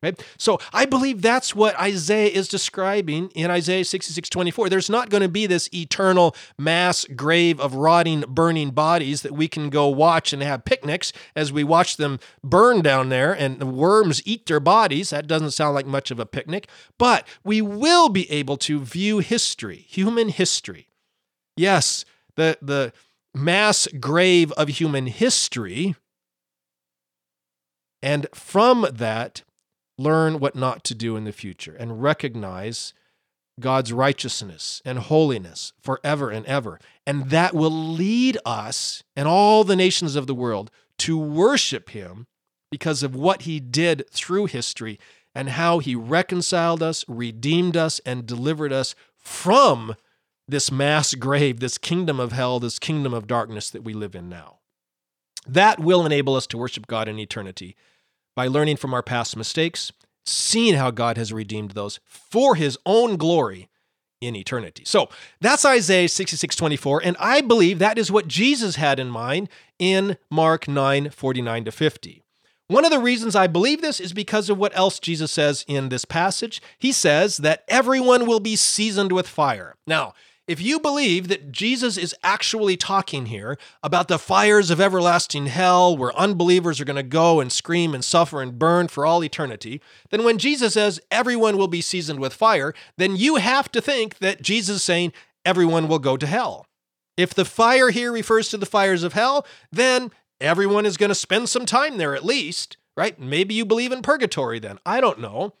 Right? 0.01 0.17
So 0.37 0.59
I 0.71 0.85
believe 0.85 1.21
that's 1.21 1.53
what 1.53 1.77
Isaiah 1.77 2.29
is 2.29 2.47
describing 2.47 3.29
in 3.35 3.51
Isaiah 3.51 3.83
66 3.83 4.29
24. 4.29 4.69
There's 4.69 4.89
not 4.89 5.09
going 5.09 5.23
to 5.23 5.27
be 5.27 5.45
this 5.45 5.69
eternal 5.73 6.35
mass 6.57 7.03
grave 7.17 7.59
of 7.59 7.75
rotting, 7.75 8.23
burning 8.27 8.71
bodies 8.71 9.23
that 9.23 9.33
we 9.33 9.49
can 9.49 9.69
go 9.69 9.89
watch 9.89 10.31
and 10.31 10.41
have 10.41 10.63
picnics 10.63 11.11
as 11.35 11.51
we 11.51 11.65
watch 11.65 11.97
them 11.97 12.19
burn 12.41 12.81
down 12.81 13.09
there 13.09 13.33
and 13.33 13.59
the 13.59 13.65
worms 13.65 14.21
eat 14.25 14.45
their 14.45 14.61
bodies. 14.61 15.09
That 15.09 15.27
doesn't 15.27 15.51
sound 15.51 15.75
like 15.75 15.85
much 15.85 16.11
of 16.11 16.19
a 16.19 16.25
picnic, 16.25 16.69
but 16.97 17.27
we 17.43 17.61
will 17.61 18.07
be 18.07 18.29
able 18.31 18.55
to 18.57 18.79
view 18.79 19.19
history, 19.19 19.85
human 19.89 20.29
history. 20.29 20.87
Yes, 21.57 22.05
the, 22.37 22.57
the 22.61 22.93
mass 23.33 23.85
grave 23.99 24.53
of 24.53 24.69
human 24.69 25.07
history. 25.07 25.95
And 28.01 28.27
from 28.33 28.87
that, 28.93 29.43
learn 29.99 30.39
what 30.39 30.55
not 30.55 30.83
to 30.85 30.95
do 30.95 31.15
in 31.15 31.25
the 31.25 31.31
future 31.31 31.75
and 31.75 32.01
recognize 32.01 32.93
God's 33.59 33.91
righteousness 33.91 34.81
and 34.85 34.97
holiness 34.97 35.73
forever 35.81 36.29
and 36.29 36.45
ever. 36.45 36.79
And 37.05 37.29
that 37.29 37.53
will 37.53 37.71
lead 37.71 38.37
us 38.45 39.03
and 39.15 39.27
all 39.27 39.63
the 39.63 39.75
nations 39.75 40.15
of 40.15 40.27
the 40.27 40.35
world 40.35 40.71
to 40.99 41.17
worship 41.17 41.89
Him 41.89 42.27
because 42.71 43.03
of 43.03 43.15
what 43.15 43.43
He 43.43 43.59
did 43.59 44.09
through 44.11 44.45
history 44.45 44.99
and 45.35 45.49
how 45.49 45.79
He 45.79 45.95
reconciled 45.95 46.81
us, 46.81 47.03
redeemed 47.07 47.75
us, 47.75 47.99
and 48.05 48.25
delivered 48.25 48.71
us 48.71 48.95
from 49.17 49.95
this 50.47 50.71
mass 50.71 51.13
grave, 51.13 51.59
this 51.59 51.77
kingdom 51.77 52.19
of 52.19 52.31
hell, 52.31 52.59
this 52.59 52.79
kingdom 52.79 53.13
of 53.13 53.27
darkness 53.27 53.69
that 53.69 53.83
we 53.83 53.93
live 53.93 54.15
in 54.15 54.29
now. 54.29 54.59
That 55.45 55.79
will 55.79 56.05
enable 56.05 56.35
us 56.35 56.47
to 56.47 56.57
worship 56.57 56.87
God 56.87 57.07
in 57.07 57.19
eternity 57.19 57.75
by 58.39 58.47
learning 58.47 58.77
from 58.77 58.93
our 58.93 59.03
past 59.03 59.35
mistakes, 59.35 59.91
seeing 60.25 60.75
how 60.75 60.91
God 60.91 61.17
has 61.17 61.33
redeemed 61.33 61.71
those 61.71 61.99
for 62.05 62.55
his 62.55 62.77
own 62.85 63.17
glory 63.17 63.67
in 64.21 64.33
eternity. 64.33 64.83
So 64.85 65.09
that's 65.41 65.65
Isaiah 65.65 66.07
66 66.07 66.55
24. 66.55 67.01
And 67.03 67.17
I 67.19 67.41
believe 67.41 67.79
that 67.79 67.97
is 67.97 68.09
what 68.09 68.29
Jesus 68.29 68.77
had 68.77 68.97
in 68.97 69.09
mind 69.09 69.49
in 69.77 70.15
Mark 70.31 70.69
9 70.69 71.09
49 71.09 71.65
to 71.65 71.71
50. 71.73 72.23
One 72.69 72.85
of 72.85 72.91
the 72.91 72.99
reasons 72.99 73.35
I 73.35 73.47
believe 73.47 73.81
this 73.81 73.99
is 73.99 74.13
because 74.13 74.49
of 74.49 74.57
what 74.57 74.71
else 74.73 75.01
Jesus 75.01 75.33
says 75.33 75.65
in 75.67 75.89
this 75.89 76.05
passage. 76.05 76.61
He 76.77 76.93
says 76.93 77.37
that 77.39 77.65
everyone 77.67 78.25
will 78.25 78.39
be 78.39 78.55
seasoned 78.55 79.11
with 79.11 79.27
fire. 79.27 79.75
Now, 79.85 80.13
if 80.49 80.59
you 80.59 80.79
believe 80.79 81.27
that 81.27 81.51
Jesus 81.51 81.95
is 81.95 82.15
actually 82.23 82.75
talking 82.75 83.27
here 83.27 83.55
about 83.83 84.07
the 84.07 84.17
fires 84.17 84.71
of 84.71 84.81
everlasting 84.81 85.45
hell 85.45 85.95
where 85.95 86.17
unbelievers 86.17 86.81
are 86.81 86.85
going 86.85 86.95
to 86.95 87.03
go 87.03 87.39
and 87.39 87.51
scream 87.51 87.93
and 87.93 88.03
suffer 88.03 88.41
and 88.41 88.57
burn 88.57 88.87
for 88.87 89.05
all 89.05 89.23
eternity, 89.23 89.79
then 90.09 90.23
when 90.23 90.39
Jesus 90.39 90.73
says 90.73 90.99
everyone 91.11 91.55
will 91.55 91.67
be 91.67 91.81
seasoned 91.81 92.19
with 92.19 92.33
fire, 92.33 92.73
then 92.97 93.15
you 93.15 93.35
have 93.35 93.71
to 93.71 93.79
think 93.79 94.17
that 94.17 94.41
Jesus 94.41 94.77
is 94.77 94.83
saying 94.83 95.13
everyone 95.45 95.87
will 95.87 95.99
go 95.99 96.17
to 96.17 96.25
hell. 96.25 96.65
If 97.15 97.35
the 97.35 97.45
fire 97.45 97.91
here 97.91 98.11
refers 98.11 98.49
to 98.49 98.57
the 98.57 98.65
fires 98.65 99.03
of 99.03 99.13
hell, 99.13 99.45
then 99.71 100.09
everyone 100.41 100.87
is 100.87 100.97
going 100.97 101.09
to 101.09 101.15
spend 101.15 101.47
some 101.49 101.67
time 101.67 101.99
there 101.99 102.15
at 102.15 102.25
least, 102.25 102.77
right? 102.97 103.19
Maybe 103.19 103.53
you 103.53 103.65
believe 103.65 103.91
in 103.91 104.01
purgatory 104.01 104.57
then. 104.57 104.79
I 104.83 104.99
don't 104.99 105.19
know. 105.19 105.53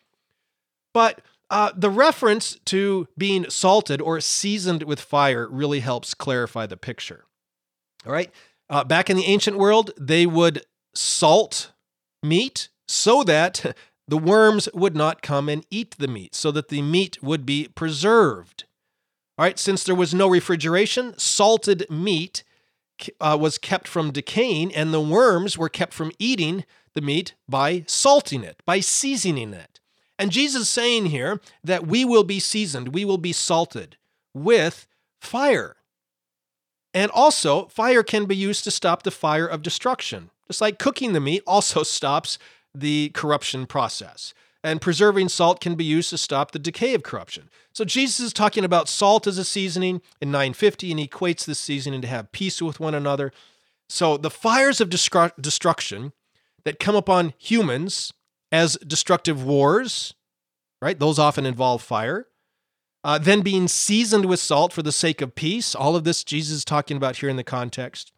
But 0.95 1.21
uh, 1.49 1.71
the 1.75 1.89
reference 1.89 2.57
to 2.65 3.07
being 3.17 3.49
salted 3.49 4.01
or 4.01 4.21
seasoned 4.21 4.83
with 4.83 4.99
fire 4.99 5.47
really 5.49 5.79
helps 5.79 6.13
clarify 6.13 6.65
the 6.65 6.77
picture. 6.77 7.25
All 8.05 8.13
right. 8.13 8.31
Uh, 8.69 8.83
back 8.83 9.09
in 9.09 9.17
the 9.17 9.25
ancient 9.25 9.57
world, 9.57 9.91
they 9.99 10.25
would 10.25 10.63
salt 10.93 11.71
meat 12.21 12.69
so 12.87 13.23
that 13.23 13.75
the 14.07 14.17
worms 14.17 14.69
would 14.73 14.95
not 14.95 15.21
come 15.21 15.49
and 15.49 15.65
eat 15.69 15.95
the 15.97 16.07
meat, 16.07 16.35
so 16.35 16.51
that 16.51 16.69
the 16.69 16.81
meat 16.81 17.21
would 17.21 17.45
be 17.45 17.67
preserved. 17.75 18.65
All 19.37 19.45
right. 19.45 19.57
Since 19.57 19.83
there 19.83 19.95
was 19.95 20.13
no 20.13 20.27
refrigeration, 20.27 21.17
salted 21.17 21.85
meat 21.89 22.43
uh, 23.21 23.37
was 23.39 23.57
kept 23.57 23.87
from 23.87 24.11
decaying, 24.11 24.73
and 24.75 24.93
the 24.93 25.01
worms 25.01 25.57
were 25.57 25.69
kept 25.69 25.93
from 25.93 26.11
eating 26.19 26.65
the 26.93 27.01
meat 27.01 27.33
by 27.47 27.83
salting 27.87 28.43
it, 28.43 28.61
by 28.65 28.79
seasoning 28.79 29.53
it. 29.53 29.78
And 30.19 30.31
Jesus 30.31 30.63
is 30.63 30.69
saying 30.69 31.07
here 31.07 31.39
that 31.63 31.87
we 31.87 32.03
will 32.03 32.25
be 32.25 32.41
seasoned, 32.41 32.93
we 32.93 33.05
will 33.05 33.17
be 33.17 33.31
salted 33.31 33.95
with 34.33 34.85
fire. 35.21 35.77
And 36.93 37.09
also, 37.11 37.67
fire 37.67 38.03
can 38.03 38.25
be 38.25 38.35
used 38.35 38.65
to 38.65 38.71
stop 38.71 39.03
the 39.03 39.11
fire 39.11 39.47
of 39.47 39.61
destruction. 39.61 40.29
Just 40.47 40.59
like 40.59 40.77
cooking 40.77 41.13
the 41.13 41.21
meat 41.21 41.41
also 41.47 41.83
stops 41.83 42.37
the 42.75 43.09
corruption 43.13 43.65
process. 43.65 44.33
And 44.61 44.81
preserving 44.81 45.29
salt 45.29 45.61
can 45.61 45.75
be 45.75 45.85
used 45.85 46.09
to 46.09 46.17
stop 46.17 46.51
the 46.51 46.59
decay 46.59 46.93
of 46.93 47.03
corruption. 47.03 47.49
So 47.71 47.85
Jesus 47.85 48.19
is 48.19 48.33
talking 48.33 48.65
about 48.65 48.89
salt 48.89 49.25
as 49.25 49.37
a 49.37 49.45
seasoning 49.45 50.01
in 50.19 50.31
950, 50.31 50.91
and 50.91 50.99
he 50.99 51.07
equates 51.07 51.45
this 51.45 51.59
seasoning 51.59 52.01
to 52.01 52.09
have 52.09 52.33
peace 52.33 52.61
with 52.61 52.77
one 52.77 52.93
another. 52.93 53.31
So 53.87 54.17
the 54.17 54.29
fires 54.29 54.81
of 54.81 54.89
destruction 54.89 56.11
that 56.65 56.79
come 56.79 56.95
upon 56.95 57.33
humans 57.37 58.11
as 58.51 58.77
destructive 58.77 59.43
wars, 59.43 60.13
right? 60.81 60.97
Those 60.97 61.19
often 61.19 61.45
involve 61.45 61.81
fire. 61.81 62.27
Uh, 63.03 63.17
then 63.17 63.41
being 63.41 63.67
seasoned 63.67 64.25
with 64.25 64.39
salt 64.39 64.73
for 64.73 64.81
the 64.81 64.91
sake 64.91 65.21
of 65.21 65.35
peace. 65.35 65.73
All 65.73 65.95
of 65.95 66.03
this 66.03 66.23
Jesus 66.23 66.57
is 66.57 66.65
talking 66.65 66.97
about 66.97 67.17
here 67.17 67.29
in 67.29 67.37
the 67.37 67.43
context. 67.43 68.11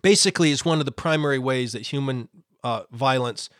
Basically, 0.00 0.50
is 0.50 0.64
one 0.64 0.78
of 0.78 0.86
the 0.86 0.92
primary 0.92 1.38
ways 1.38 1.72
that 1.72 1.88
human 1.88 2.28
uh, 2.64 2.84
violence 2.90 3.50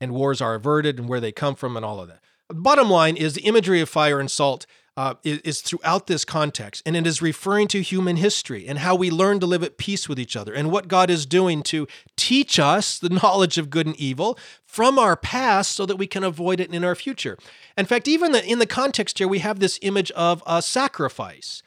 and 0.00 0.12
wars 0.12 0.40
are 0.40 0.54
averted 0.54 0.98
and 0.98 1.08
where 1.08 1.20
they 1.20 1.30
come 1.30 1.54
from 1.54 1.76
and 1.76 1.84
all 1.86 2.00
of 2.00 2.08
that. 2.08 2.20
Bottom 2.48 2.90
line 2.90 3.16
is 3.16 3.34
the 3.34 3.42
imagery 3.42 3.80
of 3.80 3.88
fire 3.88 4.18
and 4.18 4.30
salt 4.30 4.66
uh, 4.96 5.14
is, 5.22 5.38
is, 5.40 5.60
throughout 5.60 6.06
this 6.06 6.24
context, 6.24 6.82
and 6.86 6.96
it 6.96 7.06
is 7.06 7.20
referring 7.20 7.68
to 7.68 7.82
human 7.82 8.16
history 8.16 8.66
and 8.66 8.78
how 8.78 8.94
we 8.94 9.10
learn 9.10 9.38
to 9.40 9.46
live 9.46 9.62
at 9.62 9.76
peace 9.76 10.08
with 10.08 10.18
each 10.18 10.36
other, 10.36 10.54
and 10.54 10.70
what 10.70 10.88
God 10.88 11.10
is 11.10 11.26
doing 11.26 11.62
to 11.64 11.86
teach 12.16 12.58
us 12.58 12.98
the 12.98 13.08
knowledge 13.22 13.58
of 13.58 13.68
good 13.68 13.86
and 13.86 13.96
evil 13.96 14.38
from 14.64 14.98
our 14.98 15.16
past 15.16 15.72
so 15.72 15.84
that 15.86 15.96
we 15.96 16.06
can 16.06 16.24
avoid 16.24 16.60
it 16.60 16.72
in 16.72 16.82
our 16.82 16.94
future. 16.94 17.36
In 17.76 17.84
fact, 17.84 18.08
even 18.08 18.32
the, 18.32 18.44
in 18.44 18.58
the 18.58 18.66
context 18.66 19.18
here, 19.18 19.28
we 19.28 19.40
have 19.40 19.60
this 19.60 19.78
image 19.82 20.10
of 20.12 20.42
a 20.46 20.62
sacrifice 20.62 21.62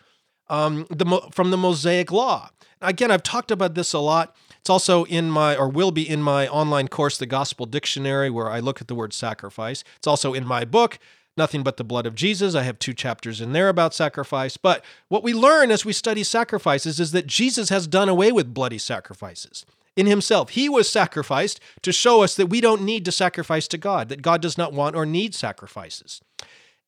um, 0.49 0.87
the, 0.89 1.21
from 1.31 1.51
the 1.51 1.57
Mosaic 1.57 2.11
Law. 2.11 2.49
Again, 2.81 3.11
I've 3.11 3.23
talked 3.23 3.51
about 3.51 3.75
this 3.75 3.93
a 3.93 3.99
lot. 3.99 4.35
It's 4.59 4.69
also 4.69 5.03
in 5.05 5.29
my, 5.29 5.55
or 5.55 5.69
will 5.69 5.91
be 5.91 6.07
in 6.07 6.21
my 6.21 6.47
online 6.47 6.87
course, 6.87 7.17
The 7.17 7.25
Gospel 7.25 7.65
Dictionary, 7.65 8.29
where 8.29 8.49
I 8.49 8.59
look 8.59 8.81
at 8.81 8.87
the 8.87 8.95
word 8.95 9.13
sacrifice. 9.13 9.83
It's 9.97 10.07
also 10.07 10.33
in 10.33 10.45
my 10.45 10.65
book, 10.65 10.97
Nothing 11.39 11.63
But 11.63 11.77
the 11.77 11.85
Blood 11.85 12.05
of 12.05 12.15
Jesus. 12.15 12.53
I 12.53 12.63
have 12.63 12.77
two 12.77 12.93
chapters 12.93 13.39
in 13.39 13.53
there 13.53 13.69
about 13.69 13.93
sacrifice. 13.93 14.57
But 14.57 14.83
what 15.07 15.23
we 15.23 15.33
learn 15.33 15.71
as 15.71 15.85
we 15.85 15.93
study 15.93 16.23
sacrifices 16.23 16.99
is 16.99 17.13
that 17.13 17.25
Jesus 17.25 17.69
has 17.69 17.87
done 17.87 18.09
away 18.09 18.31
with 18.33 18.53
bloody 18.53 18.77
sacrifices 18.77 19.65
in 19.95 20.05
himself. 20.05 20.49
He 20.49 20.67
was 20.67 20.89
sacrificed 20.89 21.61
to 21.81 21.93
show 21.93 22.23
us 22.23 22.35
that 22.35 22.47
we 22.47 22.59
don't 22.59 22.81
need 22.81 23.05
to 23.05 23.11
sacrifice 23.11 23.69
to 23.69 23.77
God, 23.77 24.09
that 24.09 24.21
God 24.21 24.41
does 24.41 24.57
not 24.57 24.73
want 24.73 24.97
or 24.97 25.05
need 25.05 25.33
sacrifices. 25.33 26.21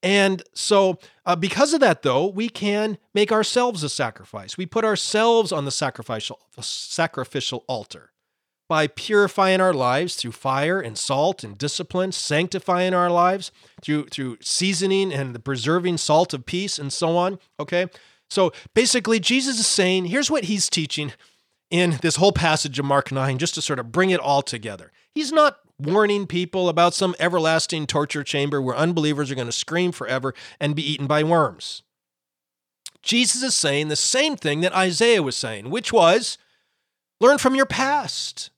And 0.04 0.44
so, 0.54 1.00
uh, 1.26 1.36
because 1.36 1.74
of 1.74 1.80
that, 1.80 2.02
though, 2.02 2.28
we 2.28 2.50
can 2.50 2.98
make 3.14 3.32
ourselves 3.32 3.84
a 3.84 3.90
sacrifice. 3.90 4.58
We 4.58 4.66
put 4.66 4.84
ourselves 4.84 5.52
on 5.52 5.66
the 5.66 5.72
sacrificial, 5.72 6.40
sacrificial 6.60 7.64
altar 7.68 8.11
by 8.72 8.88
purifying 8.88 9.60
our 9.60 9.74
lives 9.74 10.16
through 10.16 10.32
fire 10.32 10.80
and 10.80 10.98
salt 10.98 11.44
and 11.44 11.58
discipline, 11.58 12.10
sanctifying 12.10 12.94
our 12.94 13.10
lives 13.10 13.52
through, 13.82 14.06
through 14.06 14.38
seasoning 14.42 15.12
and 15.12 15.36
the 15.36 15.40
preserving 15.40 15.98
salt 15.98 16.34
of 16.34 16.46
peace 16.46 16.80
and 16.80 16.94
so 16.94 17.18
on. 17.18 17.38
Okay. 17.60 17.88
So 18.30 18.54
basically, 18.74 19.20
Jesus 19.20 19.60
is 19.60 19.68
saying 19.68 20.06
here's 20.06 20.32
what 20.32 20.46
he's 20.46 20.70
teaching 20.70 21.12
in 21.70 22.00
this 22.02 22.16
whole 22.16 22.32
passage 22.32 22.80
of 22.80 22.86
Mark 22.86 23.12
9, 23.12 23.38
just 23.40 23.56
to 23.56 23.62
sort 23.62 23.78
of 23.78 23.92
bring 23.92 24.10
it 24.10 24.22
all 24.22 24.42
together. 24.42 24.94
He's 25.14 25.34
not 25.34 25.58
warning 25.78 26.26
people 26.26 26.70
about 26.70 26.94
some 26.94 27.14
everlasting 27.20 27.88
torture 27.88 28.24
chamber 28.24 28.62
where 28.62 28.78
unbelievers 28.78 29.30
are 29.30 29.36
going 29.36 29.48
to 29.48 29.52
scream 29.52 29.92
forever 29.92 30.34
and 30.62 30.78
be 30.78 30.94
eaten 30.94 31.08
by 31.08 31.24
worms. 31.24 31.84
Jesus 33.04 33.44
is 33.44 33.54
saying 33.54 33.90
the 33.90 33.98
same 33.98 34.38
thing 34.38 34.62
that 34.62 34.74
Isaiah 34.74 35.22
was 35.22 35.36
saying, 35.36 35.70
which 35.70 35.92
was 35.92 36.38
learn 37.20 37.38
from 37.38 37.54
your 37.54 37.66
past. 37.66 38.50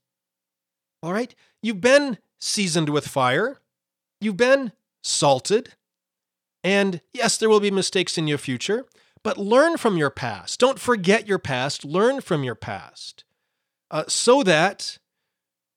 All 1.03 1.13
right? 1.13 1.35
You've 1.61 1.81
been 1.81 2.17
seasoned 2.39 2.89
with 2.89 3.07
fire, 3.07 3.59
you've 4.19 4.37
been 4.37 4.71
salted, 5.03 5.73
and 6.63 7.01
yes, 7.13 7.37
there 7.37 7.49
will 7.49 7.59
be 7.59 7.71
mistakes 7.71 8.17
in 8.17 8.27
your 8.27 8.37
future, 8.37 8.85
but 9.21 9.37
learn 9.37 9.77
from 9.77 9.97
your 9.97 10.09
past. 10.09 10.59
Don't 10.59 10.79
forget 10.79 11.27
your 11.27 11.39
past, 11.39 11.83
learn 11.83 12.21
from 12.21 12.43
your 12.43 12.55
past 12.55 13.25
uh, 13.91 14.05
so 14.07 14.43
that 14.43 14.97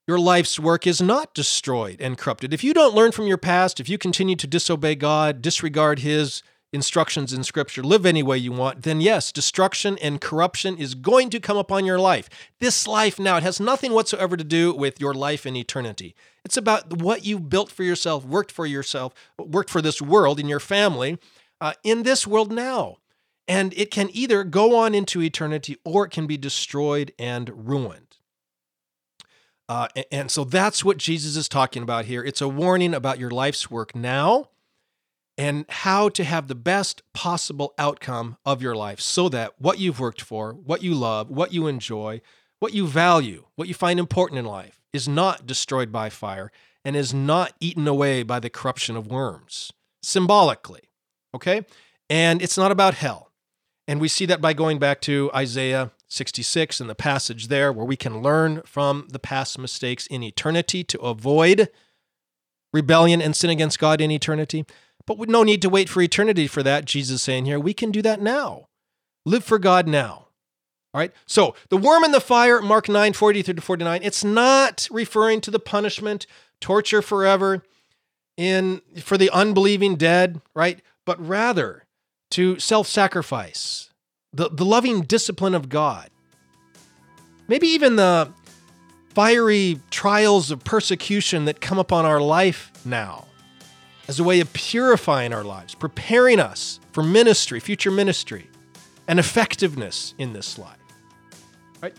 your 0.07 0.19
life's 0.19 0.57
work 0.57 0.87
is 0.87 1.01
not 1.01 1.33
destroyed 1.33 1.99
and 1.99 2.17
corrupted. 2.17 2.53
If 2.53 2.63
you 2.63 2.73
don't 2.73 2.95
learn 2.95 3.11
from 3.11 3.27
your 3.27 3.37
past, 3.37 3.81
if 3.81 3.89
you 3.89 3.97
continue 3.97 4.37
to 4.37 4.47
disobey 4.47 4.95
God, 4.95 5.41
disregard 5.41 5.99
His 5.99 6.41
instructions 6.77 7.33
in 7.33 7.43
Scripture, 7.43 7.83
live 7.83 8.05
any 8.05 8.21
way 8.21 8.37
you 8.37 8.51
want, 8.51 8.83
then 8.83 9.01
yes, 9.01 9.31
destruction 9.31 9.97
and 9.97 10.21
corruption 10.21 10.77
is 10.77 10.93
going 10.93 11.31
to 11.31 11.39
come 11.39 11.57
upon 11.57 11.85
your 11.85 11.97
life. 11.99 12.29
This 12.59 12.87
life 12.87 13.19
now, 13.19 13.37
it 13.37 13.43
has 13.43 13.59
nothing 13.59 13.93
whatsoever 13.93 14.37
to 14.37 14.43
do 14.43 14.73
with 14.73 15.01
your 15.01 15.15
life 15.15 15.47
in 15.47 15.55
eternity. 15.55 16.15
It's 16.45 16.55
about 16.55 17.01
what 17.01 17.25
you 17.25 17.39
built 17.39 17.71
for 17.71 17.83
yourself, 17.83 18.23
worked 18.23 18.51
for 18.51 18.67
yourself, 18.67 19.13
worked 19.39 19.71
for 19.71 19.81
this 19.81 20.01
world 20.01 20.39
in 20.39 20.47
your 20.47 20.59
family, 20.59 21.17
uh, 21.59 21.73
in 21.83 22.03
this 22.03 22.27
world 22.27 22.51
now. 22.51 22.97
And 23.47 23.73
it 23.73 23.89
can 23.89 24.09
either 24.13 24.43
go 24.43 24.75
on 24.75 24.93
into 24.93 25.21
eternity 25.21 25.77
or 25.83 26.05
it 26.05 26.11
can 26.11 26.27
be 26.27 26.37
destroyed 26.37 27.11
and 27.17 27.67
ruined. 27.67 28.17
Uh, 29.67 29.87
and 30.11 30.29
so 30.29 30.43
that's 30.43 30.85
what 30.85 30.97
Jesus 30.97 31.35
is 31.35 31.49
talking 31.49 31.81
about 31.83 32.05
here. 32.05 32.23
It's 32.23 32.41
a 32.41 32.47
warning 32.47 32.93
about 32.93 33.19
your 33.19 33.31
life's 33.31 33.69
work 33.71 33.95
now 33.95 34.49
and 35.37 35.65
how 35.69 36.09
to 36.09 36.23
have 36.23 36.47
the 36.47 36.55
best 36.55 37.03
possible 37.13 37.73
outcome 37.77 38.37
of 38.45 38.61
your 38.61 38.75
life 38.75 38.99
so 38.99 39.29
that 39.29 39.53
what 39.59 39.79
you've 39.79 39.99
worked 39.99 40.21
for, 40.21 40.53
what 40.53 40.81
you 40.81 40.95
love, 40.95 41.29
what 41.29 41.53
you 41.53 41.67
enjoy, 41.67 42.21
what 42.59 42.73
you 42.73 42.87
value, 42.87 43.45
what 43.55 43.67
you 43.67 43.73
find 43.73 43.99
important 43.99 44.39
in 44.39 44.45
life 44.45 44.81
is 44.93 45.07
not 45.07 45.45
destroyed 45.45 45.91
by 45.91 46.09
fire 46.09 46.51
and 46.83 46.95
is 46.95 47.13
not 47.13 47.53
eaten 47.59 47.87
away 47.87 48.23
by 48.23 48.39
the 48.39 48.49
corruption 48.49 48.95
of 48.95 49.07
worms, 49.07 49.71
symbolically. 50.01 50.89
Okay? 51.35 51.65
And 52.09 52.41
it's 52.41 52.57
not 52.57 52.71
about 52.71 52.95
hell. 52.95 53.31
And 53.87 54.01
we 54.01 54.07
see 54.07 54.25
that 54.25 54.41
by 54.41 54.53
going 54.53 54.79
back 54.79 55.01
to 55.01 55.29
Isaiah 55.35 55.91
66 56.09 56.79
and 56.79 56.89
the 56.89 56.95
passage 56.95 57.47
there 57.47 57.71
where 57.71 57.85
we 57.85 57.95
can 57.95 58.21
learn 58.21 58.61
from 58.65 59.07
the 59.11 59.19
past 59.19 59.59
mistakes 59.59 60.07
in 60.07 60.23
eternity 60.23 60.83
to 60.85 60.99
avoid 60.99 61.69
rebellion 62.73 63.21
and 63.21 63.35
sin 63.35 63.49
against 63.49 63.79
God 63.79 64.01
in 64.01 64.11
eternity. 64.11 64.65
But 65.07 65.17
with 65.17 65.29
no 65.29 65.41
need 65.41 65.63
to 65.63 65.69
wait 65.69 65.89
for 65.89 66.01
eternity 66.01 66.45
for 66.45 66.61
that. 66.61 66.85
Jesus 66.85 67.15
is 67.15 67.21
saying 67.23 67.45
here, 67.45 67.59
we 67.59 67.73
can 67.73 67.89
do 67.89 68.03
that 68.03 68.21
now. 68.21 68.67
Live 69.25 69.43
for 69.43 69.57
God 69.57 69.87
now. 69.87 70.27
All 70.93 70.99
right. 70.99 71.11
So 71.25 71.55
the 71.69 71.77
worm 71.77 72.03
in 72.03 72.11
the 72.11 72.19
fire, 72.19 72.61
Mark 72.61 72.87
9, 72.89 73.13
43 73.13 73.55
to 73.55 73.61
49, 73.61 74.01
it's 74.03 74.23
not 74.23 74.87
referring 74.91 75.41
to 75.41 75.51
the 75.51 75.59
punishment, 75.59 76.27
torture 76.59 77.01
forever 77.01 77.63
in 78.35 78.81
for 79.01 79.17
the 79.17 79.29
unbelieving 79.31 79.95
dead, 79.95 80.41
right? 80.53 80.81
But 81.05 81.25
rather 81.25 81.85
to 82.31 82.59
self-sacrifice 82.59 83.89
the, 84.33 84.49
the 84.49 84.65
loving 84.65 85.01
discipline 85.01 85.55
of 85.55 85.69
God. 85.69 86.09
Maybe 87.47 87.67
even 87.67 87.95
the 87.95 88.33
fiery 89.15 89.79
trials 89.89 90.51
of 90.51 90.65
persecution 90.65 91.45
that 91.45 91.61
come 91.61 91.79
upon 91.79 92.05
our 92.05 92.19
life 92.19 92.71
now 92.83 93.26
as 94.07 94.19
a 94.19 94.23
way 94.23 94.39
of 94.39 94.51
purifying 94.53 95.33
our 95.33 95.43
lives, 95.43 95.75
preparing 95.75 96.39
us 96.39 96.79
for 96.91 97.03
ministry, 97.03 97.59
future 97.59 97.91
ministry, 97.91 98.49
and 99.07 99.19
effectiveness 99.19 100.13
in 100.17 100.33
this 100.33 100.57
life. 100.57 100.77
Right? 101.81 101.93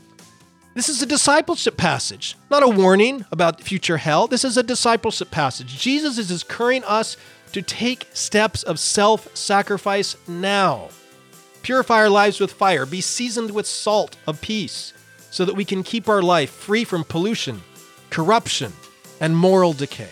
This 0.75 0.89
is 0.89 1.03
a 1.03 1.07
discipleship 1.07 1.77
passage, 1.77 2.37
not 2.51 2.63
a 2.63 2.69
warning 2.69 3.25
about 3.31 3.63
future 3.63 3.99
hell. 3.99 4.27
This 4.27 4.45
is 4.45 4.57
a 4.57 4.63
discipleship 4.63 5.31
passage. 5.31 5.79
Jesus 5.79 6.19
is 6.19 6.31
encouraging 6.31 6.85
us 6.85 7.17
to 7.53 7.63
take 7.63 8.07
steps 8.13 8.63
of 8.63 8.79
self 8.79 9.35
sacrifice 9.37 10.17
now. 10.27 10.89
Purify 11.63 11.97
our 11.97 12.11
lives 12.11 12.41
with 12.41 12.53
fire, 12.53 12.87
be 12.87 13.01
seasoned 13.01 13.51
with 13.51 13.67
salt 13.67 14.17
of 14.27 14.41
peace, 14.41 14.93
so 15.31 15.45
that 15.45 15.55
we 15.55 15.65
can 15.65 15.83
keep 15.83 16.09
our 16.09 16.23
life 16.23 16.51
free 16.51 16.85
from 16.85 17.05
pollution, 17.05 17.61
corruption, 18.11 18.73
and 19.21 19.37
moral 19.37 19.73
decay. 19.73 20.09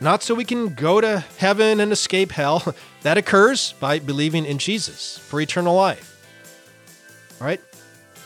Not 0.00 0.22
so 0.22 0.34
we 0.34 0.44
can 0.44 0.74
go 0.74 1.00
to 1.00 1.24
heaven 1.38 1.80
and 1.80 1.92
escape 1.92 2.32
hell. 2.32 2.74
That 3.02 3.16
occurs 3.16 3.74
by 3.78 4.00
believing 4.00 4.44
in 4.44 4.58
Jesus 4.58 5.18
for 5.18 5.40
eternal 5.40 5.74
life. 5.74 6.20
All 7.40 7.46
right? 7.46 7.60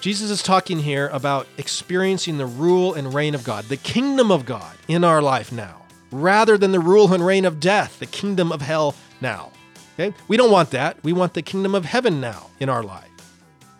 Jesus 0.01 0.31
is 0.31 0.43
talking 0.43 0.79
here 0.79 1.09
about 1.13 1.47
experiencing 1.59 2.39
the 2.39 2.47
rule 2.47 2.95
and 2.95 3.13
reign 3.13 3.35
of 3.35 3.45
God, 3.45 3.67
the 3.67 3.77
kingdom 3.77 4.33
of 4.33 4.47
God 4.47 4.75
in 4.89 5.05
our 5.05 5.21
life 5.21 5.53
now, 5.53 5.83
rather 6.11 6.57
than 6.57 6.73
the 6.73 6.81
rule 6.81 7.13
and 7.13 7.25
reign 7.25 7.45
of 7.45 7.61
death, 7.61 7.99
the 7.99 8.07
kingdom 8.07 8.51
of 8.51 8.63
hell 8.63 8.95
now. 9.21 9.53
Okay? 9.95 10.17
We 10.27 10.39
don't 10.39 10.51
want 10.51 10.71
that. 10.71 10.97
We 11.05 11.13
want 11.13 11.35
the 11.35 11.43
kingdom 11.43 11.75
of 11.75 11.85
heaven 11.85 12.19
now 12.19 12.49
in 12.59 12.71
our 12.71 12.83
life. 12.83 13.11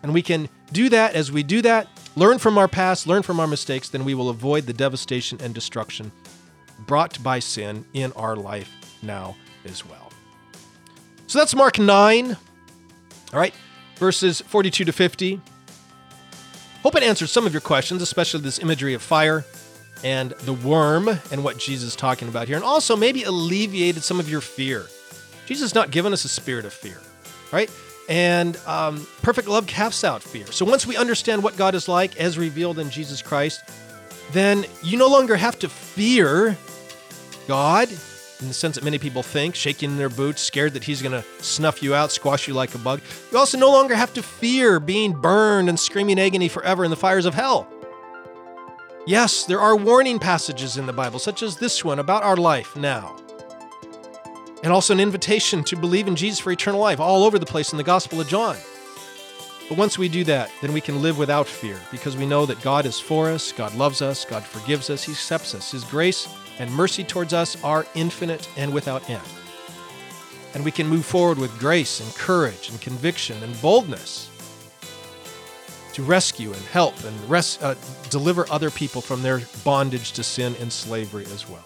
And 0.03 0.13
we 0.13 0.21
can 0.21 0.47
do 0.71 0.89
that 0.89 1.15
as 1.15 1.31
we 1.31 1.41
do 1.41 1.63
that, 1.63 1.87
learn 2.15 2.37
from 2.37 2.59
our 2.59 2.67
past, 2.67 3.07
learn 3.07 3.23
from 3.23 3.39
our 3.39 3.47
mistakes, 3.47 3.89
then 3.89 4.05
we 4.05 4.13
will 4.13 4.29
avoid 4.29 4.67
the 4.67 4.73
devastation 4.73 5.39
and 5.41 5.55
destruction 5.55 6.11
brought 6.79 7.21
by 7.23 7.39
sin 7.39 7.85
in 7.93 8.11
our 8.13 8.35
life 8.35 8.71
now 9.01 9.35
as 9.65 9.85
well. 9.85 10.11
So 11.27 11.39
that's 11.39 11.55
Mark 11.55 11.79
9. 11.79 12.31
All 12.31 13.39
right, 13.39 13.53
verses 13.97 14.41
42 14.41 14.85
to 14.85 14.91
50. 14.91 15.41
Hope 16.83 16.95
it 16.95 17.03
answers 17.03 17.31
some 17.31 17.45
of 17.45 17.53
your 17.53 17.61
questions, 17.61 18.01
especially 18.01 18.41
this 18.41 18.59
imagery 18.59 18.93
of 18.93 19.01
fire 19.01 19.45
and 20.03 20.31
the 20.31 20.53
worm 20.53 21.07
and 21.31 21.43
what 21.43 21.57
Jesus 21.57 21.89
is 21.89 21.95
talking 21.95 22.27
about 22.27 22.47
here, 22.47 22.57
and 22.57 22.65
also 22.65 22.95
maybe 22.95 23.23
alleviated 23.23 24.03
some 24.03 24.19
of 24.19 24.29
your 24.29 24.41
fear 24.41 24.87
Jesus 25.45 25.71
has 25.71 25.75
not 25.75 25.91
given 25.91 26.13
us 26.13 26.25
a 26.25 26.29
spirit 26.29 26.65
of 26.65 26.73
fear, 26.73 26.99
right? 27.51 27.69
And 28.09 28.57
um, 28.65 29.05
perfect 29.21 29.47
love 29.47 29.67
casts 29.67 30.03
out 30.03 30.21
fear. 30.23 30.45
So 30.47 30.65
once 30.65 30.85
we 30.85 30.97
understand 30.97 31.43
what 31.43 31.57
God 31.57 31.75
is 31.75 31.87
like 31.87 32.17
as 32.17 32.37
revealed 32.37 32.79
in 32.79 32.89
Jesus 32.89 33.21
Christ, 33.21 33.61
then 34.33 34.65
you 34.81 34.97
no 34.97 35.07
longer 35.07 35.35
have 35.35 35.57
to 35.59 35.69
fear 35.69 36.57
God. 37.47 37.89
in 38.41 38.47
the 38.49 38.53
sense 38.53 38.75
that 38.75 38.83
many 38.83 38.97
people 38.97 39.23
think, 39.23 39.55
shaking 39.55 39.91
in 39.91 39.97
their 39.97 40.09
boots, 40.09 40.41
scared 40.41 40.73
that 40.73 40.83
he's 40.83 41.01
going 41.01 41.13
to 41.13 41.23
snuff 41.41 41.81
you 41.81 41.95
out, 41.95 42.11
squash 42.11 42.47
you 42.47 42.53
like 42.53 42.75
a 42.75 42.77
bug. 42.77 43.01
You 43.31 43.37
also 43.37 43.57
no 43.57 43.71
longer 43.71 43.95
have 43.95 44.13
to 44.15 44.23
fear 44.23 44.79
being 44.79 45.13
burned 45.13 45.69
and 45.69 45.79
screaming 45.79 46.19
agony 46.19 46.49
forever 46.49 46.83
in 46.83 46.89
the 46.89 46.97
fires 46.97 47.25
of 47.25 47.33
hell. 47.33 47.67
Yes, 49.05 49.45
there 49.45 49.59
are 49.59 49.75
warning 49.75 50.19
passages 50.19 50.77
in 50.77 50.85
the 50.85 50.93
Bible, 50.93 51.19
such 51.19 51.43
as 51.43 51.57
this 51.57 51.83
one 51.83 51.99
about 51.99 52.23
our 52.23 52.37
life 52.37 52.75
now. 52.75 53.17
And 54.63 54.71
also 54.71 54.93
an 54.93 55.01
invitation 55.01 55.63
to 55.65 55.75
believe 55.75 56.07
in 56.07 56.15
Jesus 56.15 56.39
for 56.39 56.51
eternal 56.51 56.79
life 56.79 57.01
all 57.01 57.23
over 57.23 57.37
the 57.37 57.45
place 57.45 57.73
in 57.73 57.77
the 57.77 57.83
Gospel 57.83 58.21
of 58.21 58.27
John. 58.29 58.55
But 59.69 59.77
once 59.77 59.97
we 59.97 60.09
do 60.09 60.23
that, 60.25 60.51
then 60.61 60.73
we 60.73 60.81
can 60.81 61.01
live 61.01 61.17
without 61.17 61.47
fear 61.47 61.79
because 61.89 62.17
we 62.17 62.25
know 62.25 62.45
that 62.45 62.61
God 62.61 62.85
is 62.85 62.99
for 62.99 63.29
us, 63.29 63.51
God 63.51 63.73
loves 63.75 64.01
us, 64.01 64.25
God 64.25 64.43
forgives 64.43 64.89
us, 64.89 65.03
He 65.03 65.13
accepts 65.13 65.55
us. 65.55 65.71
His 65.71 65.83
grace 65.85 66.27
and 66.59 66.71
mercy 66.71 67.03
towards 67.03 67.33
us 67.33 67.61
are 67.63 67.87
infinite 67.95 68.49
and 68.57 68.73
without 68.73 69.09
end. 69.09 69.23
And 70.53 70.63
we 70.63 70.71
can 70.71 70.87
move 70.87 71.05
forward 71.05 71.39
with 71.39 71.57
grace 71.59 71.99
and 71.99 72.13
courage 72.15 72.69
and 72.69 72.79
conviction 72.79 73.41
and 73.41 73.59
boldness 73.61 74.29
to 75.93 76.03
rescue 76.03 76.51
and 76.51 76.61
help 76.65 77.01
and 77.03 77.29
res- 77.29 77.61
uh, 77.61 77.75
deliver 78.09 78.51
other 78.51 78.69
people 78.69 79.01
from 79.01 79.21
their 79.21 79.41
bondage 79.63 80.11
to 80.13 80.23
sin 80.23 80.55
and 80.59 80.71
slavery 80.71 81.25
as 81.25 81.47
well. 81.47 81.63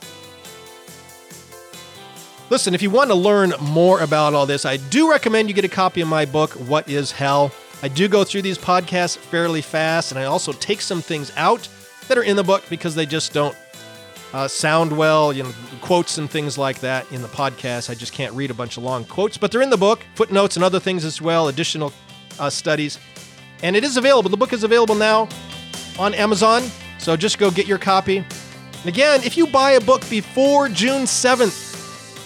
Listen, 2.50 2.74
if 2.74 2.82
you 2.82 2.90
want 2.90 3.10
to 3.10 3.16
learn 3.16 3.54
more 3.60 4.00
about 4.00 4.34
all 4.34 4.46
this, 4.46 4.66
I 4.66 4.78
do 4.78 5.10
recommend 5.10 5.50
you 5.50 5.56
get 5.56 5.66
a 5.66 5.70
copy 5.70 6.00
of 6.00 6.08
my 6.08 6.26
book, 6.26 6.52
What 6.52 6.90
is 6.90 7.12
Hell? 7.12 7.52
I 7.84 7.88
do 7.88 8.08
go 8.08 8.24
through 8.24 8.42
these 8.42 8.58
podcasts 8.58 9.18
fairly 9.18 9.62
fast, 9.62 10.12
and 10.12 10.20
I 10.20 10.26
also 10.26 10.52
take 10.52 10.82
some 10.82 11.02
things 11.02 11.32
out 11.38 11.68
that 12.08 12.18
are 12.18 12.24
in 12.24 12.36
the 12.36 12.44
book 12.44 12.64
because 12.70 12.96
they 12.96 13.06
just 13.06 13.34
don't 13.34 13.56
uh, 14.34 14.48
sound 14.48 14.96
well, 14.96 15.32
you 15.32 15.44
know, 15.44 15.52
quotes 15.82 16.18
and 16.18 16.30
things 16.30 16.58
like 16.58 16.80
that 16.80 17.10
in 17.12 17.22
the 17.22 17.28
podcast. 17.28 17.90
I 17.90 17.94
just 17.94 18.14
can't 18.14 18.34
read 18.34 18.52
a 18.52 18.54
bunch 18.54 18.78
of 18.78 18.84
long 18.84 19.06
quotes, 19.06 19.38
but 19.38 19.52
they're 19.52 19.62
in 19.62 19.70
the 19.70 19.78
book, 19.78 20.04
footnotes 20.16 20.56
and 20.56 20.66
other 20.66 20.80
things 20.80 21.06
as 21.06 21.22
well, 21.22 21.48
additional 21.48 21.94
uh, 22.40 22.50
studies. 22.50 23.00
And 23.64 23.76
it 23.76 23.84
is 23.84 23.98
available. 23.98 24.30
The 24.30 24.38
book 24.38 24.54
is 24.54 24.64
available 24.64 24.96
now 24.96 25.30
on 26.00 26.14
Amazon, 26.14 26.64
so 26.98 27.16
just 27.16 27.38
go 27.38 27.52
get 27.52 27.68
your 27.68 27.78
copy. 27.78 28.18
And 28.18 28.86
again, 28.86 29.22
if 29.24 29.38
you 29.38 29.48
buy 29.48 29.72
a 29.72 29.82
book 29.82 30.08
before 30.10 30.68
June 30.70 31.04
7th, 31.04 31.52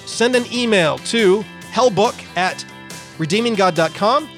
send 0.07 0.35
an 0.35 0.45
email 0.51 0.97
to 0.99 1.43
hellbook 1.71 2.15
at 2.35 2.65
redeeminggod.com 3.17 4.29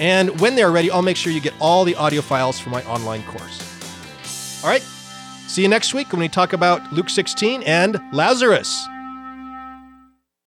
and 0.00 0.40
when 0.40 0.54
they're 0.56 0.70
ready, 0.70 0.90
I'll 0.90 1.02
make 1.02 1.16
sure 1.16 1.32
you 1.32 1.40
get 1.40 1.54
all 1.60 1.84
the 1.84 1.94
audio 1.96 2.22
files 2.22 2.58
for 2.58 2.70
my 2.70 2.82
online 2.84 3.22
course. 3.24 4.62
All 4.64 4.70
right, 4.70 4.82
see 4.82 5.62
you 5.62 5.68
next 5.68 5.94
week 5.94 6.12
when 6.12 6.20
we 6.20 6.28
talk 6.28 6.52
about 6.52 6.92
Luke 6.92 7.10
16 7.10 7.62
and 7.64 8.00
Lazarus. 8.12 8.86